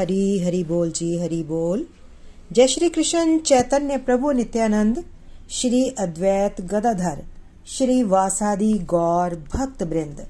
हरी 0.00 0.38
हरि 0.38 0.64
बोल 0.64 0.90
जी, 0.90 1.18
हरि 1.18 1.42
बोल। 1.42 1.86
जय 2.52 2.66
श्री 2.66 2.88
कृष्ण, 2.88 3.38
चैतन्य 3.38 3.96
प्रभु 3.96 4.30
नित्यानंद, 4.32 5.04
श्री 5.50 5.88
अद्वैत 5.98 6.60
गदाधर, 6.60 7.22
श्री 7.66 8.02
वासादि 8.02 8.72
गौर 8.72 9.34
भक्त 9.54 9.82
वृंद। 9.82 10.26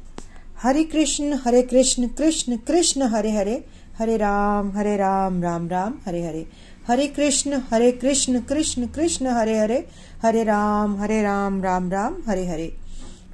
हरे 0.62 0.84
कृष्ण 0.84 1.38
हरे 1.44 1.62
कृष्ण 1.62 2.08
कृष्ण 2.08 2.56
कृष्ण, 2.56 3.02
हरे 3.02 3.30
हरे 3.30 3.64
हरे 3.98 4.16
राम 4.16 4.70
हरे 4.70 4.96
राम 4.96 5.42
राम 5.42 5.68
राम, 5.68 5.94
हरे 6.06 6.22
हरे। 6.26 6.46
हरे 6.88 7.06
कृष्ण 7.06 7.60
हरे 7.70 7.92
कृष्ण 7.92 8.40
कृष्ण 8.40 8.86
कृष्ण, 8.86 9.26
हरे 9.26 9.58
हरे 9.58 9.78
हरे 10.22 10.42
राम 10.44 10.96
हरे 10.96 11.22
राम 11.22 11.62
राम 11.62 11.90
राम, 11.90 12.16
हरे 12.26 12.46
हरे। 12.46 12.72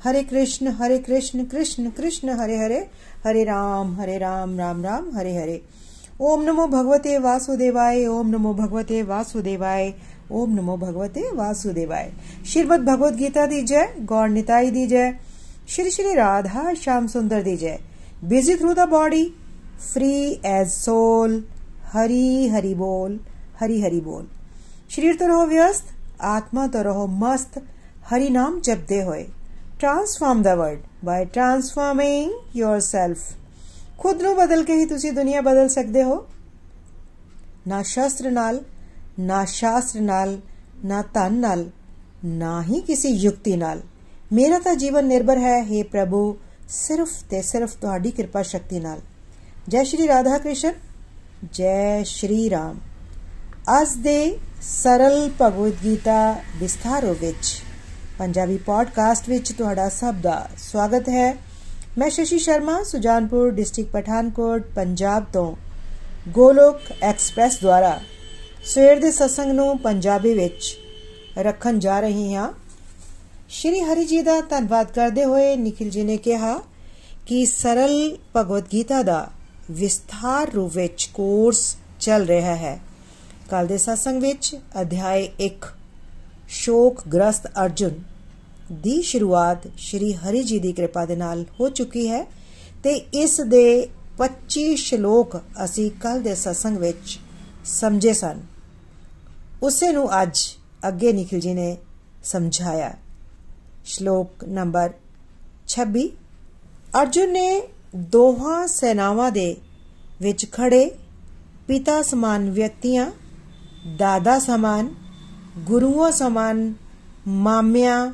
हरे 0.05 0.22
कृष्ण 0.22 0.68
हरे 0.68 0.98
कृष्ण 0.98 1.44
कृष्ण 1.44 1.91
कृष्ण, 1.91 2.28
हरे 2.30 2.56
हरे 2.56 2.86
हरे 3.24 3.44
राम 3.44 3.94
हरे 4.00 4.18
राम 4.18 4.58
राम 4.58 4.84
राम, 4.84 5.11
हरे 5.16 5.36
हरे। 5.36 5.62
ओम 6.20 6.42
नमो 6.42 6.67
भगवते 6.67 7.19
वासुदेवाय, 7.19 8.06
ओम 8.06 8.28
नमो 8.28 8.53
भगवते 8.55 9.03
वासुदेवाय, 9.03 9.92
ओम 10.33 10.55
नमो 10.55 10.77
भगवते 10.77 11.23
वासुदेवाय। 11.33 12.12
श्रीमद 12.47 12.81
भगवत 12.81 13.14
गीता 13.14 13.47
दी 13.47 13.62
जय, 13.62 13.95
गौर 14.00 14.28
निताई 14.28 14.70
दी 14.70 14.86
जय। 14.86 15.12
श्री 15.69 15.91
श्री 15.91 16.14
राधा 16.14 16.75
श्याम 16.75 17.06
सुंदर 17.06 17.42
दी 17.42 17.56
जय। 17.56 17.78
Busy 18.25 18.56
through 18.56 18.73
the 18.75 18.89
body 18.89 19.25
free 19.92 20.41
as 20.47 20.69
soul 20.69 21.42
Hari 21.92 22.48
Hari 22.48 22.75
बोल, 22.75 23.20
हरी 23.61 23.80
हरि 23.83 24.01
बोल। 24.01 24.27
शरीर 24.91 25.17
तो 25.17 25.27
रहो 25.27 25.47
व्यस्त, 25.47 25.84
आत्मा 26.20 26.67
तो 26.67 26.83
रहो 26.83 27.06
मस्त, 27.06 27.62
हरि 28.11 28.30
नाम 28.30 28.61
जपते 28.61 29.03
होए। 29.03 29.23
Transform 29.80 30.42
the 30.42 30.48
world 30.48 30.80
by 31.05 31.25
transforming 31.25 32.33
yourself 32.56 33.34
ਖੁਦ 33.98 34.22
ਨੂੰ 34.22 34.36
ਬਦਲ 34.36 34.64
ਕੇ 34.64 34.75
ਹੀ 34.75 34.84
ਤੁਸੀਂ 34.86 35.12
ਦੁਨੀਆ 35.12 35.41
ਬਦਲ 35.41 35.69
ਸਕਦੇ 35.69 36.02
ਹੋ। 36.02 36.27
ਨਾ 37.69 37.83
ਸ਼ਾਸਤਰ 37.83 38.30
ਨਾਲ, 38.30 38.64
ਨਾ 39.19 39.44
ਸ਼ਾਸਤਰ 39.44 40.00
ਨਾਲ, 40.00 40.39
ਨਾ 40.84 41.02
ਧਨ 41.14 41.34
ਨਾਲ, 41.34 41.70
ਨਾ 42.24 42.62
ਹੀ 42.62 42.80
ਕਿਸੇ 42.80 43.08
ਯੁਕਤੀ 43.08 43.56
ਨਾਲ। 43.56 43.80
ਮੇਰਾ 44.33 44.58
ਤਾਂ 44.58 44.74
ਜੀਵਨ 44.74 45.06
ਨਿਰਭਰ 45.06 45.39
ਹੈ 45.39 45.62
हे 45.62 45.84
ਪ੍ਰਭੂ, 45.84 46.36
ਸਿਰਫ 46.69 47.08
ਤੇ 47.30 47.42
ਸਿਰਫ 47.42 47.77
ਤੁਹਾਡੀ 47.77 48.11
ਕਿਰਪਾ 48.11 48.42
ਸ਼ਕਤੀ 48.42 48.80
ਨਾਲ। 48.80 49.00
ਜੈ 49.69 49.83
ਸ਼੍ਰੀ 49.83 50.08
ਰਾਧਾ 50.08 50.39
ਕ੍ਰਿਸ਼ਨ 50.39 50.72
ਜੈ 51.52 52.02
ਸ਼੍ਰੀ 52.02 52.50
ਰਾਮ। 52.50 52.78
ਅੱਜ 53.80 53.89
ਦੇ 53.94 54.39
ਸਰਲ 54.62 55.30
ਭਗਵਦ 55.42 55.72
ਗੀਤਾ 55.84 56.36
ਵਿਸਥਾਰੋ 56.56 57.14
ਵਿੱਚ 57.14 57.62
ਪੰਜਾਬੀ 58.19 58.56
ਪੋਡਕਾਸਟ 58.56 59.28
ਵਿੱਚ 59.28 59.52
ਤੁਹਾਡਾ 59.52 59.89
ਸਭ 59.89 60.14
ਦਾ 60.14 60.48
ਸਵਾਗਤ 60.58 61.08
ਹੈ। 61.08 61.36
ਮੈਂ 61.96 62.08
ਸ਼ਸ਼ੀ 62.11 62.39
ਸ਼ਰਮਾ 62.39 62.83
ਸੁਜਾਨਪੁਰ 62.83 63.51
ਡਿਸਟ੍ਰਿਕਟ 63.51 63.90
ਪਠਾਨਕੋਟ 63.92 64.62
ਪੰਜਾਬ 64.74 65.24
ਤੋਂ 65.33 65.55
ਗੋਲੋਕ 66.29 66.80
ਐਕਸਪ੍ਰੈਸ 67.02 67.58
ਦੁਆਰਾ 67.61 67.98
ਸਵੇਰ 68.64 68.98
ਦੇ 69.01 69.11
ਸਤਸੰਗ 69.11 69.52
ਨੂੰ 69.52 69.79
ਪੰਜਾਬੀ 69.79 70.33
ਵਿੱਚ 70.34 70.77
ਰੱਖਣ 71.39 71.79
ਜਾ 71.79 71.98
ਰਹੀ 72.01 72.34
ਹਾਂ 72.34 72.48
ਸ਼੍ਰੀ 73.48 73.80
ਹਰੀ 73.80 74.05
ਜੀ 74.05 74.20
ਦਾ 74.23 74.40
ਧੰਨਵਾਦ 74.40 74.90
ਕਰਦੇ 74.90 75.24
ਹੋਏ 75.24 75.55
ਨਿਖਿਲ 75.57 75.90
ਜੀ 75.90 76.02
ਨੇ 76.02 76.17
ਕਿਹਾ 76.17 76.58
ਕਿ 77.27 77.45
ਸਰਲ 77.46 78.17
ਭਗਵਦ 78.36 78.67
ਗੀਤਾ 78.73 79.02
ਦਾ 79.02 79.27
ਵਿਸਥਾਰ 79.70 80.52
ਰੂਪ 80.52 80.77
ਵਿੱਚ 80.77 81.08
ਕੋਰਸ 81.14 81.64
ਚੱਲ 82.01 82.27
ਰਿਹਾ 82.27 82.55
ਹੈ 82.57 82.78
ਕੱਲ 83.51 83.67
ਦੇ 83.67 83.78
ਸਤਸੰਗ 83.78 84.23
ਵਿੱਚ 84.23 84.55
ਅਧਿਆਇ 84.80 85.28
1 85.40 85.67
ਸ਼ੋਕ 86.55 87.02
ਗ੍ਰਸਤ 87.08 87.46
ਅਰਜੁਨ 87.58 87.98
ਦੀ 88.72 89.02
ਸ਼ੁਰੂਆਤ 89.02 89.58
ਸ਼੍ਰੀ 89.78 90.12
ਹਰੀ 90.12 90.42
ਜੀ 90.42 90.58
ਦੀ 90.58 90.72
ਕਿਰਪਾ 90.72 91.04
ਦੇ 91.06 91.16
ਨਾਲ 91.16 91.44
ਹੋ 91.60 91.68
ਚੁੱਕੀ 91.68 92.08
ਹੈ 92.08 92.24
ਤੇ 92.82 92.94
ਇਸ 92.94 93.40
ਦੇ 93.40 93.88
25 94.18 94.74
ਸ਼ਲੋਕ 94.77 95.36
ਅਸੀਂ 95.64 95.90
ਕੱਲ 95.90 96.22
ਦੇ 96.22 96.34
ਸਤਸੰਗ 96.34 96.77
ਵਿੱਚ 96.77 97.18
ਸਮਝੇ 97.64 98.12
ਸਨ। 98.12 98.40
ਉਸੇ 99.62 99.92
ਨੂੰ 99.92 100.22
ਅੱਜ 100.22 100.38
ਅੱਗੇ 100.88 101.12
ਨਿਖਿਲ 101.12 101.40
ਜੀ 101.40 101.54
ਨੇ 101.54 101.77
ਸਮਝਾਇਆ। 102.24 102.94
ਸ਼ਲੋਕ 103.84 104.44
ਨੰਬਰ 104.44 104.92
26 105.68 106.08
ਅਰਜੁਨ 107.00 107.33
ਨੇ 107.33 107.68
ਦੋਹਾਂ 107.96 108.66
ਸੈਨਾਵਾਂ 108.66 109.30
ਦੇ 109.30 109.56
ਵਿੱਚ 110.20 110.52
ਖੜੇ 110.52 110.90
ਪਿਤਾ 111.68 112.02
ਸਮਾਨ 112.02 112.50
ਵਿਅਕਤੀਆਂ, 112.50 113.10
ਦਾਦਾ 113.96 114.38
ਸਮਾਨ, 114.38 114.94
ਗੁਰੂਆਂ 115.58 116.12
ਸਮਾਨ, 116.12 116.74
ਮਾਮਿਆਂ 117.28 118.12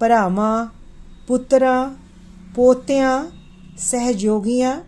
ਭਰਾਵਾਂ, 0.00 0.66
ਪੁੱਤਰਾਂ, 1.26 1.90
ਪੋਤਿਆਂ, 2.54 3.24
ਸਹਿਯੋਗੀਆਂ 3.78 4.80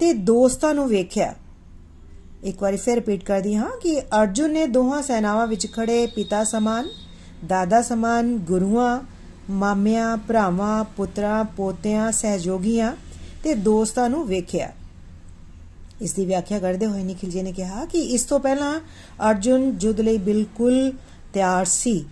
ਤੇ 0.00 0.12
ਦੋਸਤਾਂ 0.12 0.74
ਨੂੰ 0.74 0.88
ਵੇਖਿਆ। 0.88 1.34
ਇੱਕ 2.44 2.62
ਵਾਰੀ 2.62 2.76
ਫਿਰ 2.76 2.94
ਰਿਪੀਟ 2.94 3.24
ਕਰਦੀ 3.24 3.54
ਹਾਂ 3.54 3.70
ਕਿ 3.82 4.00
ਅਰਜੁਨ 4.00 4.50
ਨੇ 4.50 4.66
ਦੋਹਾਂ 4.66 5.02
ਸੈਨਾਵਾਂ 5.02 5.46
ਵਿੱਚ 5.46 5.72
ਖੜੇ 5.72 6.06
ਪਿਤਾ 6.06 6.44
ਸਮਾਨ, 6.44 6.88
ਦਾਦਾ 7.46 7.82
ਸਮਾਨ, 7.82 8.36
ਗੁਰੂਆਂ, 8.38 9.00
ਮਾਮਿਆਂ, 9.50 10.16
ਭਰਾਵਾਂ, 10.16 10.84
ਪੁੱਤਰਾਂ, 10.84 11.44
ਪੋਤਿਆਂ, 11.44 12.12
ਸਹਿਯੋਗੀਆਂ 12.12 12.96
ਤੇ 13.44 13.54
ਦੋਸਤਾਂ 13.54 14.10
ਨੂੰ 14.10 14.26
ਵੇਖਿਆ। 14.26 14.72
ਇਸ 16.02 16.12
ਦੀ 16.12 16.26
ਵਿਆਖਿਆ 16.26 16.58
ਕਰਦੇ 16.58 16.86
ਹੋਏ 16.86 17.02
ਨਿਖਿਲ 17.02 17.30
ਜੀ 17.30 17.42
ਨੇ 17.42 17.52
ਕਿਹਾ 17.52 17.84
ਕਿ 17.84 17.98
ਇਸ 17.98 18.22
ਤੋਂ 18.22 18.40
ਪਹਿਲਾਂ 18.40 18.80
ਅਰਜੁਨ 19.30 19.78
ਜੁਦ 19.78 20.00
ਲਈ 20.00 20.18
ਬਿਲਕੁਲ 20.18 20.92
ਤਿਆਰ 21.34 21.64
ਸੀ। 21.64 22.04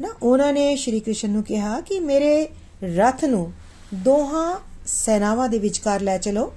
ਨਾ, 0.00 0.08
ਉਹਨਾਂ 0.22 0.52
ਨੇ 0.52 0.76
ਸ਼੍ਰੀ 0.76 1.00
ਕ੍ਰਿਸ਼ਨ 1.00 1.30
ਨੂੰ 1.30 1.42
ਕਿਹਾ 1.42 1.80
ਕਿ 1.80 2.00
ਮੇਰੇ 2.00 2.48
ਰਥ 2.96 3.24
ਨੂੰ 3.24 3.52
ਦੋਹਾਂ 3.94 4.60
ਸੈਨਾਵਾਂ 4.86 5.48
ਦੇ 5.48 5.58
ਵਿਚਕਾਰ 5.58 6.00
ਲੈ 6.00 6.18
ਚਲੋ। 6.18 6.52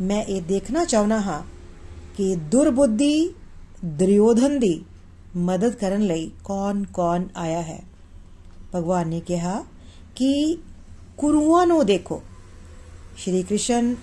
ਮੈਂ 0.00 0.24
ਇਹ 0.24 0.42
ਦੇਖਣਾ 0.42 0.84
ਚਾਹੁੰਦਾ 0.84 1.20
ਹਾਂ 1.20 1.42
ਕਿ 2.16 2.36
ਦੁਰਬੁੱਧੀ, 2.36 3.34
ਦੁਰਯੋਧਨ 3.84 4.58
ਦੀ 4.58 4.84
ਮਦਦ 5.36 5.74
ਕਰਨ 5.74 6.02
ਲਈ 6.02 6.30
ਕੌਣ-ਕੌਣ 6.44 7.24
ਆਇਆ 7.36 7.62
ਹੈ। 7.62 7.82
ਭਗਵਾਨ 8.74 9.08
ਨੇ 9.08 9.20
ਕਿਹਾ 9.20 9.64
ਕਿ 10.16 10.58
ਕੁਰੂਆਂ 11.18 11.66
ਨੂੰ 11.66 11.86
ਦੇਖੋ। 11.86 12.22
ਸ਼੍ਰੀ 13.16 13.42
ਕ੍ਰਿਸ਼ਨ 13.42 13.96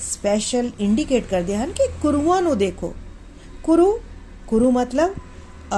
ਸਪੈਸ਼ਲ 0.00 0.70
ਇੰਡੀਕੇਟ 0.80 1.24
ਕਰਦੇ 1.30 1.56
ਹਨ 1.56 1.72
ਕਿ 1.72 1.88
ਕੁਰੂਆਂ 2.02 2.42
ਨੂੰ 2.42 2.58
ਦੇਖੋ। 2.58 2.94
ਕੁਰੂ 3.62 4.00
ਕੁਰੂ 4.46 4.70
ਮਤਲਬ 4.70 5.10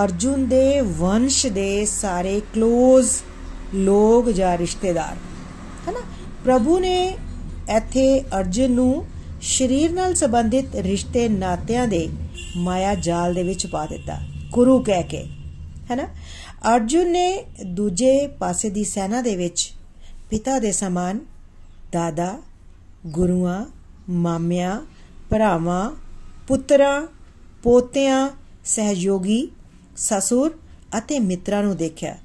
ਅਰਜੁਨ 0.05 0.49
ਦੇ 0.49 0.81
ਵੰਸ਼ 0.81 1.47
ਦੇ 1.47 1.85
ਸਾਰੇ 1.85 2.39
ক্লোਜ਼ 2.39 3.11
ਲੋਕ 3.75 4.31
ਜਾਂ 4.31 4.59
ਰਿਸ਼ਤੇਦਾਰ, 4.59 5.17
ਹਨਾ? 5.91 6.01
ਪ੍ਰਭੂ 6.45 6.79
ਨੇ 6.79 7.17
ਇੱਥੇ 7.77 8.21
ਅਰਜੁਨ 8.21 8.71
ਨੂੰ 8.71 9.07
ਸਰੀਰ 9.43 9.93
ਨਾਲ 9.93 10.15
ਸੰਬੰਧਿਤ 10.15 10.77
ਰਿਸ਼ਤੇ 10.77 11.29
ਨਾਤਿਆਂ 11.29 11.89
ਦੇ 11.89 12.09
ਮਾਇਆ 12.57 12.95
ਜਾਲ 12.95 13.35
ਦੇ 13.35 13.43
ਵਿੱਚ 13.43 13.67
ਪਾ 13.67 13.87
ਦਿੱਤਾ, 13.87 14.19
ਗੁਰੂ 14.53 14.83
ਕਹਿ 14.83 15.03
ਕੇ, 15.03 15.25
ਹੈਨਾ? 15.91 16.07
ਅਰਜੁਨ 16.75 17.11
ਨੇ 17.11 17.45
ਦੂਜੇ 17.67 18.27
ਪਾਸੇ 18.27 18.71
ਦੀ 18.71 18.85
ਸੈਨਾ 18.85 19.23
ਦੇ 19.23 19.37
ਵਿੱਚ 19.37 19.73
ਪਿਤਾ 20.31 20.59
ਦੇ 20.59 20.73
ਸਮਾਨ, 20.73 21.21
ਦਾਦਾ, 21.93 22.39
ਗੁਰੂਆਂ, 23.07 23.65
ਮਾਮਿਆਂ, 24.11 24.81
ਭਰਾਵਾਂ, 25.31 25.91
ਪੁੱਤਰਾਂ, 26.49 27.07
ਪੋਤਿਆਂ, 27.63 28.31
ਸਹਿਯੋਗੀ 28.65 29.49
ਸਸੁਰ 29.97 30.59
ਅਤੇ 30.99 31.19
ਮਿੱਤਰਾਂ 31.19 31.63
ਨੂੰ 31.63 31.77
ਦੇਖਿਆ। 31.77 32.19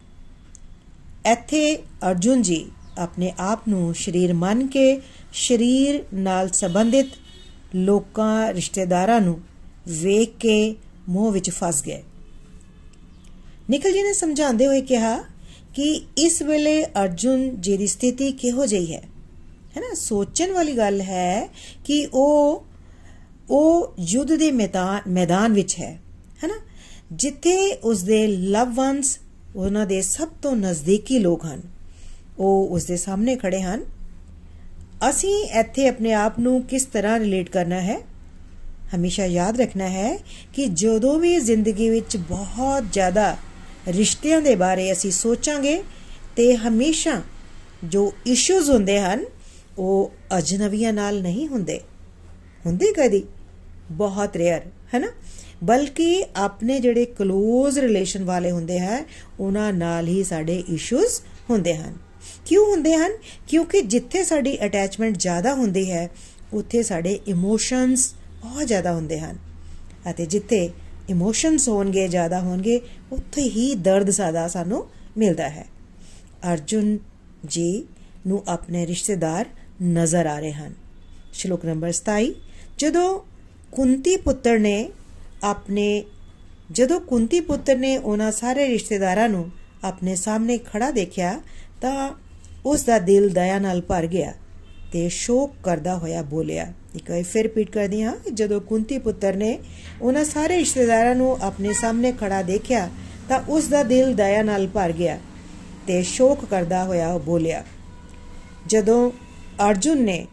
ਇੱਥੇ 1.32 1.76
ਅਰਜੁਨ 1.78 2.42
ਜੀ 2.42 2.72
ਆਪਣੇ 2.98 3.34
ਆਪ 3.40 3.68
ਨੂੰ 3.68 3.96
ਸ਼ਰੀਰ 3.96 4.34
ਮੰਨ 4.34 4.68
ਕੇ 4.68 5.02
ਸ਼ਰੀਰ 5.34 6.04
ਨਾਲ 6.14 6.50
ਸੰਬੰਧਿਤ 6.50 7.08
ਲੋਕਾਂ, 7.76 8.54
ਰਿਸ਼ਤੇਦਾਰਾਂ 8.54 9.22
ਨੂੰ 9.22 9.42
ਵੇਖ 9.88 10.38
ਕੇ 10.40 10.76
ਮੋਹ 11.10 11.32
ਵਿੱਚ 11.32 11.50
ਫਸ 11.50 11.84
ਗਏ। 11.84 12.04
ਨਿਕਲ 13.70 13.94
ਜੀ 13.94 14.04
ਨੇ 14.04 14.14
ਸਮਝਾਉਂਦੇ 14.14 14.68
ਹੋਏ 14.68 14.82
ਕਿਹਾ 14.82 15.24
ਕਿ 15.74 16.06
ਇਸ 16.18 16.42
ਵੇਲੇ 16.42 16.86
ਅਰਜੁਨ 16.86 17.62
ਜੀ 17.62 17.78
ਦੀ 17.78 17.88
ਸਥਿਤੀ 17.88 18.32
ਕਿਹੋ 18.32 18.66
ਜਿਹੀ 18.66 18.96
ਹੈ? 18.96 19.02
ਹੈ 19.78 19.82
ਨਾ 19.82 19.94
ਸੋਚਣ 19.94 20.52
ਵਾਲੀ 20.52 20.78
ਗੱਲ 20.78 21.02
ਹੈ 21.02 21.50
ਕਿ 21.86 22.08
ਉਹ 22.14 22.66
ਉਹ 23.50 23.94
ਯੁੱਧ 24.00 24.36
ਦੇ 24.36 24.52
ਮੈਦਾਨ 24.52 25.12
ਮੈਦਾਨ 25.12 25.54
ਵਿੱਚ 25.54 25.80
ਹੈ। 25.80 26.00
ਹੈ 26.44 26.48
ਨਾ 26.48 26.56
ਜਿੱਥੇ 27.12 27.74
ਉਸ 27.84 28.04
ਦੇ 28.04 28.28
ਲਵ 28.28 28.74
ਵਨਸ 28.74 29.19
ਉਹਨਾਂ 29.56 29.86
ਦੇ 29.86 30.02
ਸਭ 30.02 30.28
ਤੋਂ 30.42 30.56
ਨਜ਼ਦੀਕੀ 30.56 31.19
ਲੋਕ 31.19 31.46
ਹਨ, 31.46 31.62
ਉਹ 32.40 32.68
ਉਸ 32.69 32.86
ਦੇ 32.86 32.98
ਸਾਹਮਣੇ 32.98 33.36
ਖੜੇ 33.36 33.62
ਹਨ। 33.62 33.86
ਅਸੀਂ 35.10 35.46
ਇੱਥੇ 35.60 35.88
ਆਪਣੇ 35.88 36.13
ਆਪ 36.13 36.40
ਨੂੰ 36.40 36.62
ਕਿਸ 36.62 36.86
ਤਰ੍ਹਾਂ 36.86 37.19
ਰਿਲੇਟ 37.19 37.50
ਕਰਨਾ 37.50 37.81
ਹੈ? 37.81 38.00
ਹਮੇਸ਼ਾ 38.96 39.25
ਯਾਦ 39.25 39.62
ਰੱਖਣਾ 39.62 39.88
ਹੈ 39.88 40.18
ਕਿ 40.54 40.66
ਜਦੋਂ 40.66 41.19
ਵੀ 41.19 41.40
ਜ਼ਿੰਦਗੀ 41.40 41.90
ਵਿੱਚ 41.90 42.18
ਬਹੁਤ 42.18 42.84
ਜ਼ਿਆਦਾ 42.92 43.38
ਰਿਸ਼ਤਿਆਂ 43.88 44.42
ਦੇ 44.42 44.56
ਬਾਰੇ 44.56 44.92
ਅਸੀਂ 44.92 45.12
ਸੋਚਾਂਗੇ 45.12 45.84
ਤੇ 46.36 46.56
ਹਮੇਸ਼ਾ 46.56 47.22
ਜੋ 47.84 48.13
ਇਸ਼ੂਜ਼ 48.25 48.72
ਹੁੰਦੇ 48.72 49.00
ਹਨ, 49.00 49.25
ਉਹ 49.78 50.12
ਅਜਨਬੀਆਂ 50.38 50.94
ਨਾਲ 50.94 51.22
ਨਹੀਂ 51.22 51.48
ਹੁੰਦੇ। 51.48 51.80
ਹੁੰਦੇ 52.66 52.94
ਕਦੀ? 52.94 53.24
ਬਹੁਤ 53.92 54.38
ਰੇਅਰ 54.38 54.62
ਹੈ 54.94 55.00
ਨਾ? 55.00 55.08
ਬਲਕਿ 55.63 56.25
ਆਪਣੇ 56.36 56.80
ਜਿਹੜੇ 56.80 57.08
ক্লোਜ਼ 57.22 57.80
ਰਿਲੇਸ਼ਨ 57.80 58.24
ਵਾਲੇ 58.24 58.52
ਹੁੰਦੇ 58.52 58.80
ਹੈ, 58.80 59.06
ਉਹਨਾਂ 59.40 59.74
ਨਾਲ 59.74 60.08
ਹੀ 60.08 60.24
ਸਾਡੇ 60.24 60.63
ਇਸ਼ੂਜ਼ 60.69 61.22
ਹੁੰਦੇ 61.50 61.78
ਹਨ। 61.78 61.94
ਕਿਉਂ 62.46 62.66
ਹੁੰਦੇ 62.66 62.96
ਹਨ? 62.96 63.12
ਕਿਉਂਕਿ 63.48 63.81
ਜਿੱਥੇ 63.81 64.24
ਸਾਡੀ 64.24 64.66
ਅਟੈਚਮੈਂਟ 64.66 65.18
ਜ਼ਿਆਦਾ 65.18 65.54
ਹੁੰਦੀ 65.54 65.92
ਹੈ, 65.92 66.10
ਉੱਥੇ 66.54 66.84
ਸਾਡੇ 66.84 67.19
ਇਮੋਸ਼ਨਸ 67.28 68.13
ਬਹੁਤ 68.42 68.68
ਜ਼ਿਆਦਾ 68.68 68.94
ਹੁੰਦੇ 68.94 69.19
ਹਨ। 69.19 69.38
ਅਤੇ 70.10 70.25
ਜਿੱਥੇ 70.25 70.69
ਇਮੋਸ਼ਨਸ 71.10 71.69
ਹੋਣਗੇ, 71.69 72.08
ਜ਼ਿਆਦਾ 72.08 72.40
ਹੋਣਗੇ, 72.40 72.81
ਉੱਥੇ 73.12 73.42
ਹੀ 73.42 73.75
ਦਰਦ 73.75 74.10
ਸਾਦਾ 74.10 74.48
ਸਾਨੂੰ 74.48 74.88
ਮਿਲਦਾ 75.18 75.50
ਹੈ। 75.50 75.68
ਅਰਜੁਨ 76.54 77.00
ਜੀ 77.46 77.86
ਨੂੰ 78.28 78.44
ਆਪਣੇ 78.48 78.88
ਰਿਸ਼ਤੇਦਾਰ 78.88 79.46
ਨਜ਼ਰ 79.84 80.25
ਆ 80.25 80.40
ਰਹੇ 80.40 80.52
ਹਨ। 80.52 80.74
ਸ਼ਲੋਕ 81.34 81.66
ਨੰਬਰ 81.66 81.92
27 81.92 82.34
ਜਦੋਂ 82.78 83.19
ਕੁੰਤੀ 83.72 84.18
ਪੁੱਤਰ 84.18 84.60
ਨੇ 84.60 84.90
ਆਪਣੇ, 85.44 86.04
ਜਦੋਂ 86.72 87.00
ਕੁੰਤੀ 87.02 87.40
ਪੁੱਤਰ 87.40 87.78
ਨੇ 87.78 87.96
ਉਹਨਾਂ 87.98 88.32
ਸਾਰੇ 88.32 88.68
ਰਿਸ਼ਤੇਦਾਰਾਂ 88.68 89.30
ਨੂੰ 89.30 89.50
ਆਪਣੇ 89.84 90.16
ਸਾਹਮਣੇ 90.16 90.58
ਖੜਾ 90.66 90.90
ਦੇਖਿਆ, 90.92 91.40
ਤਾਂ 91.82 92.12
ਉਸ 92.66 92.84
ਦਾ 92.84 92.98
ਦਿਲ 93.00 93.30
ਦਇਆ 93.30 93.60
ਨਾਲ 93.60 93.82
ਭਰ 93.82 94.08
ਗਿਆ 94.08 94.34
ਤੇ 94.92 95.08
ਸ਼ੋਕ 95.10 95.54
ਕਰਦਾ 95.64 95.96
ਹੋਇਆ 95.98 96.22
ਬੋਲਿਆ। 96.24 96.72
ਇੱਕ 96.96 97.10
ਵਾਰ 97.12 97.24
ਫਿਰ 97.24 97.44
ਰਿਪੀਟ 97.44 97.70
ਕਰਦੀ 97.70 98.02
ਹਾਂ, 98.04 98.14
ਜਦੋਂ 98.34 98.60
ਕੁੰਤੀ 98.62 98.98
ਪੁੱਤਰ 98.98 99.36
ਨੇ 99.36 99.58
ਉਹਨਾਂ 100.02 100.24
ਸਾਰੇ 100.26 100.58
ਰਿਸ਼ਤੇਦਾਰਾਂ 100.58 101.16
ਨੂੰ 101.16 101.38
ਆਪਣੇ 101.42 101.74
ਸਾਹਮਣੇ 101.74 102.12
ਖੜਾ 102.12 102.42
ਦੇਖਿਆ, 102.42 102.90
ਤਾਂ 103.30 103.40
ਉਸ 103.50 103.68
ਦਾ 103.68 103.84
ਦਿਲ 103.84 104.14
ਦਇਆ 104.16 104.42
ਨਾਲ 104.44 104.68
ਭਰ 104.68 104.92
ਗਿਆ 104.92 105.18
ਤੇ 105.88 106.02
ਸ਼ੋਕ 106.04 106.46
ਕਰਦਾ 106.46 106.84
ਹੋਇਆ 106.84 107.18
ਬੋਲਿਆ, 107.18 107.64
ਜਦੋਂ 108.68 109.12
ਅਰਜੁਨ 109.70 110.02
ਨੇ 110.02 110.26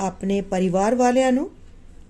ਆਪਣੇ 0.00 0.40
ਪਰਿਵਾਰ 0.40 0.94
ਵਾਲਿਆਂ 0.94 1.32
ਨੂੰ, 1.32 1.50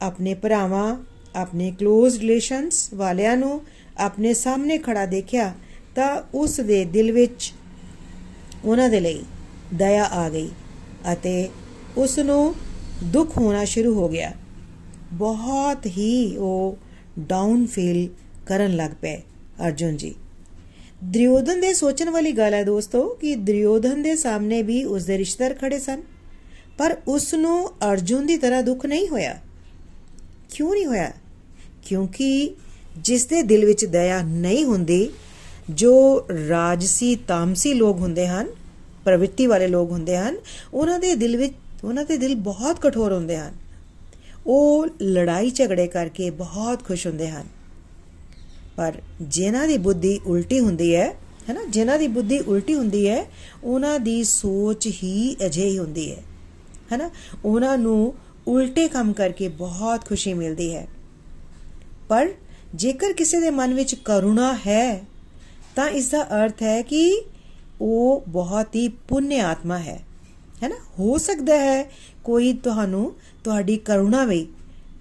ਆਪਣੇ 0.03 0.35
ਭਰਾਵਾਂ 0.35 0.95
ਆਪਣੇ 1.37 1.75
ক্লোਜ਼ 1.83 2.19
ਰਿਲੇਸ਼ਨਸ 2.19 2.95
ਵਾਲਿਆਂ 2.95 3.37
ਨੂੰ 3.37 3.63
ਆਪਣੇ 3.99 4.35
ਸਾਹਮਣੇ 4.35 4.79
ਖੜਾ 4.79 5.07
ਦੇਖਿਆ 5.07 5.55
ਤਾਂ 5.95 6.23
ਉਸ 6.35 6.61
ਦੇ 6.61 6.85
ਦਿਲ 6.85 7.13
ਵਿੱਚ 7.13 7.53
ਉਹਨਾਂ 8.65 8.89
ਦੇ 8.89 9.01
ਲਈ 9.01 9.23
ਦਇਆ 9.75 10.05
ਆ 10.05 10.29
ਗਈ 10.29 10.51
ਅਤੇ 11.13 11.49
ਉਸ 11.97 12.19
ਨੂੰ 12.19 12.55
ਦੁੱਖ 13.05 13.39
ਹੋਣਾ 13.39 13.65
ਸ਼ੁਰੂ 13.65 13.95
ਹੋ 13.95 14.09
ਗਿਆ। 14.09 14.33
ਬਹੁਤ 15.13 15.87
ਹੀ 15.87 16.37
ਉਹ 16.37 16.79
ਡਾਊਨ 17.19 17.67
ਫੀਲ 17.67 18.09
ਕਰਨ 18.47 18.77
ਲੱਗ 18.77 18.91
ਪਏ 18.91 19.17
ਅਰਜੁਨ 19.67 19.97
ਜੀ। 19.97 20.15
ਦ੍ਰਿਯੋਧਨ 21.05 21.61
ਦੇ 21.61 21.75
ਸੋਚਣ 21.75 22.11
ਵਾਲੀ 22.11 22.33
ਗੱਲ 22.33 22.55
ਹੈ 22.55 22.65
ਦੋਸਤੋ 22.65 23.09
ਕਿ 23.09 23.35
ਦ੍ਰਿਯੋਧਨ 23.35 24.03
ਦੇ 24.03 24.17
ਸਾਹਮਣੇ 24.17 24.63
ਵੀ 24.63 24.85
ਉਸ 24.85 25.05
ਦੇ 25.05 25.19
ਰਿਸ਼ਤੇਦਾਰ 25.19 25.55
ਖੜੇ 25.55 25.79
ਸਨ, 25.79 26.03
ਪਰ 26.79 26.97
ਉਸ 27.09 27.35
ਨੂੰ 27.35 27.71
ਅਰਜੁਨ 27.71 28.27
ਦੀ 28.27 28.37
ਤਰ੍ਹਾਂ 28.37 28.63
ਦੁੱਖ 28.63 28.87
ਨਹੀਂ 28.87 29.09
ਹੋਇਆ। 29.09 29.41
ਕਿਉਂ 30.55 30.75
ਨਹੀਂ 30.75 30.87
ਹੋਇਆ? 30.87 31.13
ਕਿਉਂਕਿ 31.85 32.55
ਜਿਸ 32.99 33.27
ਦੇ 33.27 33.43
ਦਿਲ 33.43 33.65
ਵਿੱਚ 33.65 33.85
ਦਇਆ 33.85 34.23
ਨਹੀਂ 34.23 34.65
ਹੁੰਦੀ, 34.65 35.11
ਜੋ 35.71 36.25
ਰਾਜਸੀ, 36.49 37.15
ਤਾਮਸੀ 37.15 37.75
ਲੋਕ 37.75 37.99
ਹੁੰਦੇ 37.99 38.27
ਹਨ, 38.27 38.47
ਪ੍ਰਵਿਰਤੀ 39.05 39.47
ਵਾਲੇ 39.47 39.67
ਲੋਕ 39.67 39.91
ਹੁੰਦੇ 39.91 40.17
ਹਨ, 40.17 40.37
ਉਹਨਾਂ 40.75 40.99
ਦੇ 40.99 41.15
ਦਿਲ 41.15 41.37
ਵਿੱਚ, 41.37 41.53
ਉਹਨਾਂ 41.85 42.05
ਦੇ 42.05 42.17
ਦਿਲ 42.17 42.35
ਬਹੁਤ 42.35 42.79
ਕਠੋਰ 42.81 43.13
ਹੁੰਦੇ 43.13 43.37
ਹਨ। 43.37 43.53
ਉਹ 44.47 44.87
ਲੜਾਈ 45.03 45.51
ਝਗੜੇ 45.51 45.87
ਕਰਕੇ 45.87 46.31
ਬਹੁਤ 46.31 46.85
ਖੁਸ਼ 46.85 47.07
ਹੁੰਦੇ 47.07 47.31
ਹਨ। 47.31 47.45
ਪਰ 48.77 48.93
ਜਿਨ੍ਹਾਂ 49.23 49.69
ਦੀ 49.69 49.79
ਬੁੱਧੀ 49.79 50.21
ਉਲਟੀ 50.27 50.61
ਹੁੰਦੀ 50.61 50.95
ਹੈ 50.95 51.13
ਹੈਨਾ 51.49 51.61
ਜਿਨ੍ਹਾਂ 51.65 51.99
ਦੀ 51.99 52.07
ਬੁੱਧੀ 52.07 52.39
ਉਲਟੀ 52.39 52.75
ਹੁੰਦੀ 52.75 53.09
ਹੈ, 53.09 53.27
ਉਹਨਾਂ 53.65 54.01
ਦੀ 54.01 54.25
ਸੋਚ 54.25 54.87
ਹੀ 54.87 55.37
ਅਜਿਹੀ 55.47 55.79
ਹੁੰਦੀ 55.79 56.13
ਹੈ। 56.13 56.23
ਹੈਨਾ 56.93 57.11
ਉਹਨਾਂ 57.45 57.79
ਨੂੰ 57.79 58.15
ਉਲਟੇ 58.47 58.89
ਕੰਮ 58.89 59.13
ਕਰਕੇ 59.13 59.49
ਬਹੁਤ 59.49 60.05
ਖੁਸ਼ੀ 60.05 60.35
ਮਿਲਦੀ 60.35 60.75
ਹੈ। 60.75 60.89
ਪਰ 62.09 62.29
ਜੇਕਰ 62.75 63.13
ਕਿਸੇ 63.13 63.41
ਦੇ 63.41 63.51
ਮਨ 63.51 63.75
ਵਿੱਚ 63.75 63.95
ਕਰੁਣਾ 63.95 64.55
ਹੈ, 64.55 65.05
ਤਾਂ 65.77 65.89
ਇਸ 65.89 66.09
ਦਾ 66.09 66.23
ਅਰਥ 66.23 66.63
ਹੈ 66.63 66.83
ਕਿ 66.83 67.23
ਉਹ 67.81 68.25
ਬਹੁਤ 68.29 68.77
ਹੀ 68.77 68.89
ਪੁੰਨ 68.89 69.33
ਆਤਮਾ 69.33 69.79
ਹੈ। 69.79 70.03
ਹੈਨਾ? 70.63 70.75
ਹੋ 70.99 71.19
ਸਕਦਾ 71.19 71.59
ਹੈ 71.59 71.91
ਕੋਈ 72.25 72.53
ਤੁਹਾਨੂੰ 72.53 73.15
ਤੁਹਾਡੀ 73.45 73.77
ਕਰੁਣਾ 73.77 74.25
ਵਿੱਚ 74.25 74.51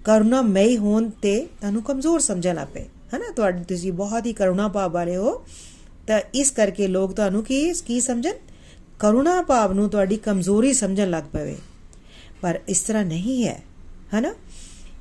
ਕਰੁਣਾਮਈ 0.04 0.76
ਹੋਣ 0.76 1.10
ਤੇ 1.10 1.46
ਤੁਹਾਨੂੰ 1.60 1.82
ਕਮਜ਼ੋਰ 1.82 2.20
ਸਮਝਣ 2.20 2.54
ਲੱਪੇ 2.54 2.80
ਹੈਨਾ? 3.14 3.32
ਤੁਹਾਡੀ 3.36 3.64
ਤੁਸੀਂ 3.64 3.92
ਬਹੁਤ 3.92 4.26
ਹੀ 4.26 4.32
ਕਰੁਣਾ 4.32 4.68
ਭਾਵ 4.68 4.92
ਵਾਲੇ 4.92 5.16
ਹੋ, 5.16 5.44
ਤਾਂ 6.06 6.20
ਇਸ 6.34 6.50
ਕਰਕੇ 6.50 6.86
ਲੋਕ 6.86 7.12
ਤੁਹਾਨੂੰ 7.12 7.44
ਕੀ 7.44 7.72
ਕੀ 7.72 8.00
ਸਮਝਣ? 8.00 8.32
ਕਰੁਣਾ 8.98 9.42
ਭਾਵ 9.42 9.72
ਨੂੰ 9.72 9.90
ਤੁਹਾਡੀ 9.90 10.16
ਕਮਜ਼ੋਰੀ 10.16 10.72
ਸਮਝਣ 10.72 11.10
ਲੱਗ 11.10 11.24
ਪਵੇ। 11.32 11.56
ਪਰ 12.42 12.60
ਇਸ 12.68 12.80
ਤਰ੍ਹਾਂ 12.80 13.04
ਨਹੀਂ 13.04 13.46
ਹੈ। 13.46 13.62
ਹੈਨਾ? 14.14 14.34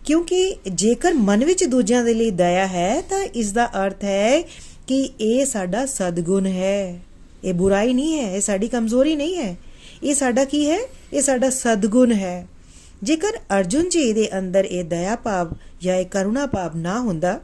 ਕਿਉਂਕਿ 0.05 0.55
ਜੇਕਰ 0.73 1.13
ਮਨ 1.13 1.45
ਵਿੱਚ 1.45 1.63
ਦੂਜਿਆਂ 1.63 2.03
ਦੇ 2.03 2.13
ਲਈ 2.13 2.29
ਦਇਆ 2.31 2.67
ਹੈ, 2.67 3.01
ਤਾਂ 3.01 3.23
ਇਸ 3.23 3.51
ਦਾ 3.51 3.65
ਅਰਥ 3.85 4.03
ਹੈ 4.03 4.41
ਕਿ 4.87 5.01
ਇਹ 5.21 5.45
ਸਾਡਾ 5.45 5.85
ਸਦਗੁਣ 5.85 6.45
ਹੈ। 6.45 6.99
ਇਹ 7.43 7.53
ਬੁਰਾਈ 7.53 7.93
ਨਹੀਂ 7.93 8.19
ਹੈ, 8.19 8.35
ਇਹ 8.35 8.41
ਸਾਡੀ 8.41 8.67
ਕਮਜ਼ੋਰੀ 8.67 9.15
ਨਹੀਂ 9.15 9.37
ਹੈ। 9.37 9.55
ਇਹ 10.03 10.15
ਸਾਡਾ 10.15 10.45
ਕੀ 10.45 10.69
ਹੈ? 10.69 10.77
ਇਹ 11.13 11.21
ਸਾਡਾ 11.21 11.49
ਸਦਗੁਣ 11.49 12.11
ਹੈ। 12.11 12.47
ਜੇਕਰ 13.03 13.37
ਅਰਜੁਨ 13.53 13.89
ਜੀ 13.89 14.11
ਦੇ 14.13 14.27
ਅੰਦਰ 14.37 14.65
ਇਹ 14.65 14.83
ਦਇਆ 14.83 15.15
ਭਾਵ 15.15 15.53
ਜਾਂ 15.81 15.95
ਇਹ 15.95 16.05
ਕਰੁਣਾ 16.05 16.45
ਭਾਵ 16.45 16.75
ਨਾ 16.77 16.99
ਹੁੰਦਾ, 16.99 17.39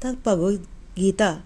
ਤਾਂ 0.00 0.14
ਭਗਵਦ 0.26 0.64
ਗੀਤਾ 0.98 1.36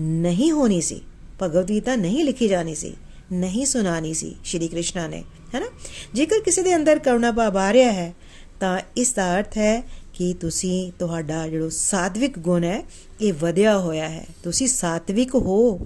ਨਹੀਂ 0.00 0.52
ਹੋਣੀ 0.52 0.80
ਸੀ। 0.80 1.00
ਭਗਵਦ 1.42 1.68
ਗੀਤਾ 1.68 1.96
ਨਹੀਂ 1.96 2.24
ਲਿਖੀ 2.24 2.48
ਜਾਣੀ 2.48 2.74
ਸੀ, 2.74 2.94
ਨਹੀਂ 3.32 3.66
ਸੁਣਾਣੀ 3.66 4.14
ਸੀ 4.14 4.34
ਸ਼੍ਰੀ 4.44 4.68
ਕ੍ਰਿਸ਼ਨਾ 4.68 5.06
ਨੇ 5.06 5.24
ਹੈਨਾ 5.54 5.66
ਜੇਕਰ 6.14 6.40
ਕਿਸੇ 6.40 6.62
ਦੇ 6.62 6.74
ਅੰਦਰ 6.76 6.98
ਕਰੁਣਾ 6.98 7.30
ਭਾਵ 7.32 7.58
ਆ 7.58 7.72
ਰਿਹਾ 7.72 7.92
ਹੈ 7.92 8.14
ਤਾਂ 8.60 8.80
ਇਸ 8.96 9.12
ਦਾ 9.12 9.38
ਅਰਥ 9.38 9.58
ਹੈ 9.58 9.80
ਕਿ 10.14 10.34
ਤੁਸੀਂ, 10.40 10.92
ਤੁਹਾਡਾ 10.98 11.46
ਜਿਹੜਾ 11.48 11.68
ਸਾਤਵਿਕ 11.68 12.38
ਗੁਣ 12.38 12.64
ਹੈ, 12.64 12.82
ਇਹ 13.20 13.32
ਵਧਿਆ 13.32 13.78
ਹੋਇਆ 13.78 14.08
ਹੈ। 14.08 14.26
ਤੁਸੀਂ 14.42 14.66
ਸਾਤਵਿਕ 14.66 15.34
ਹੋ, 15.34 15.78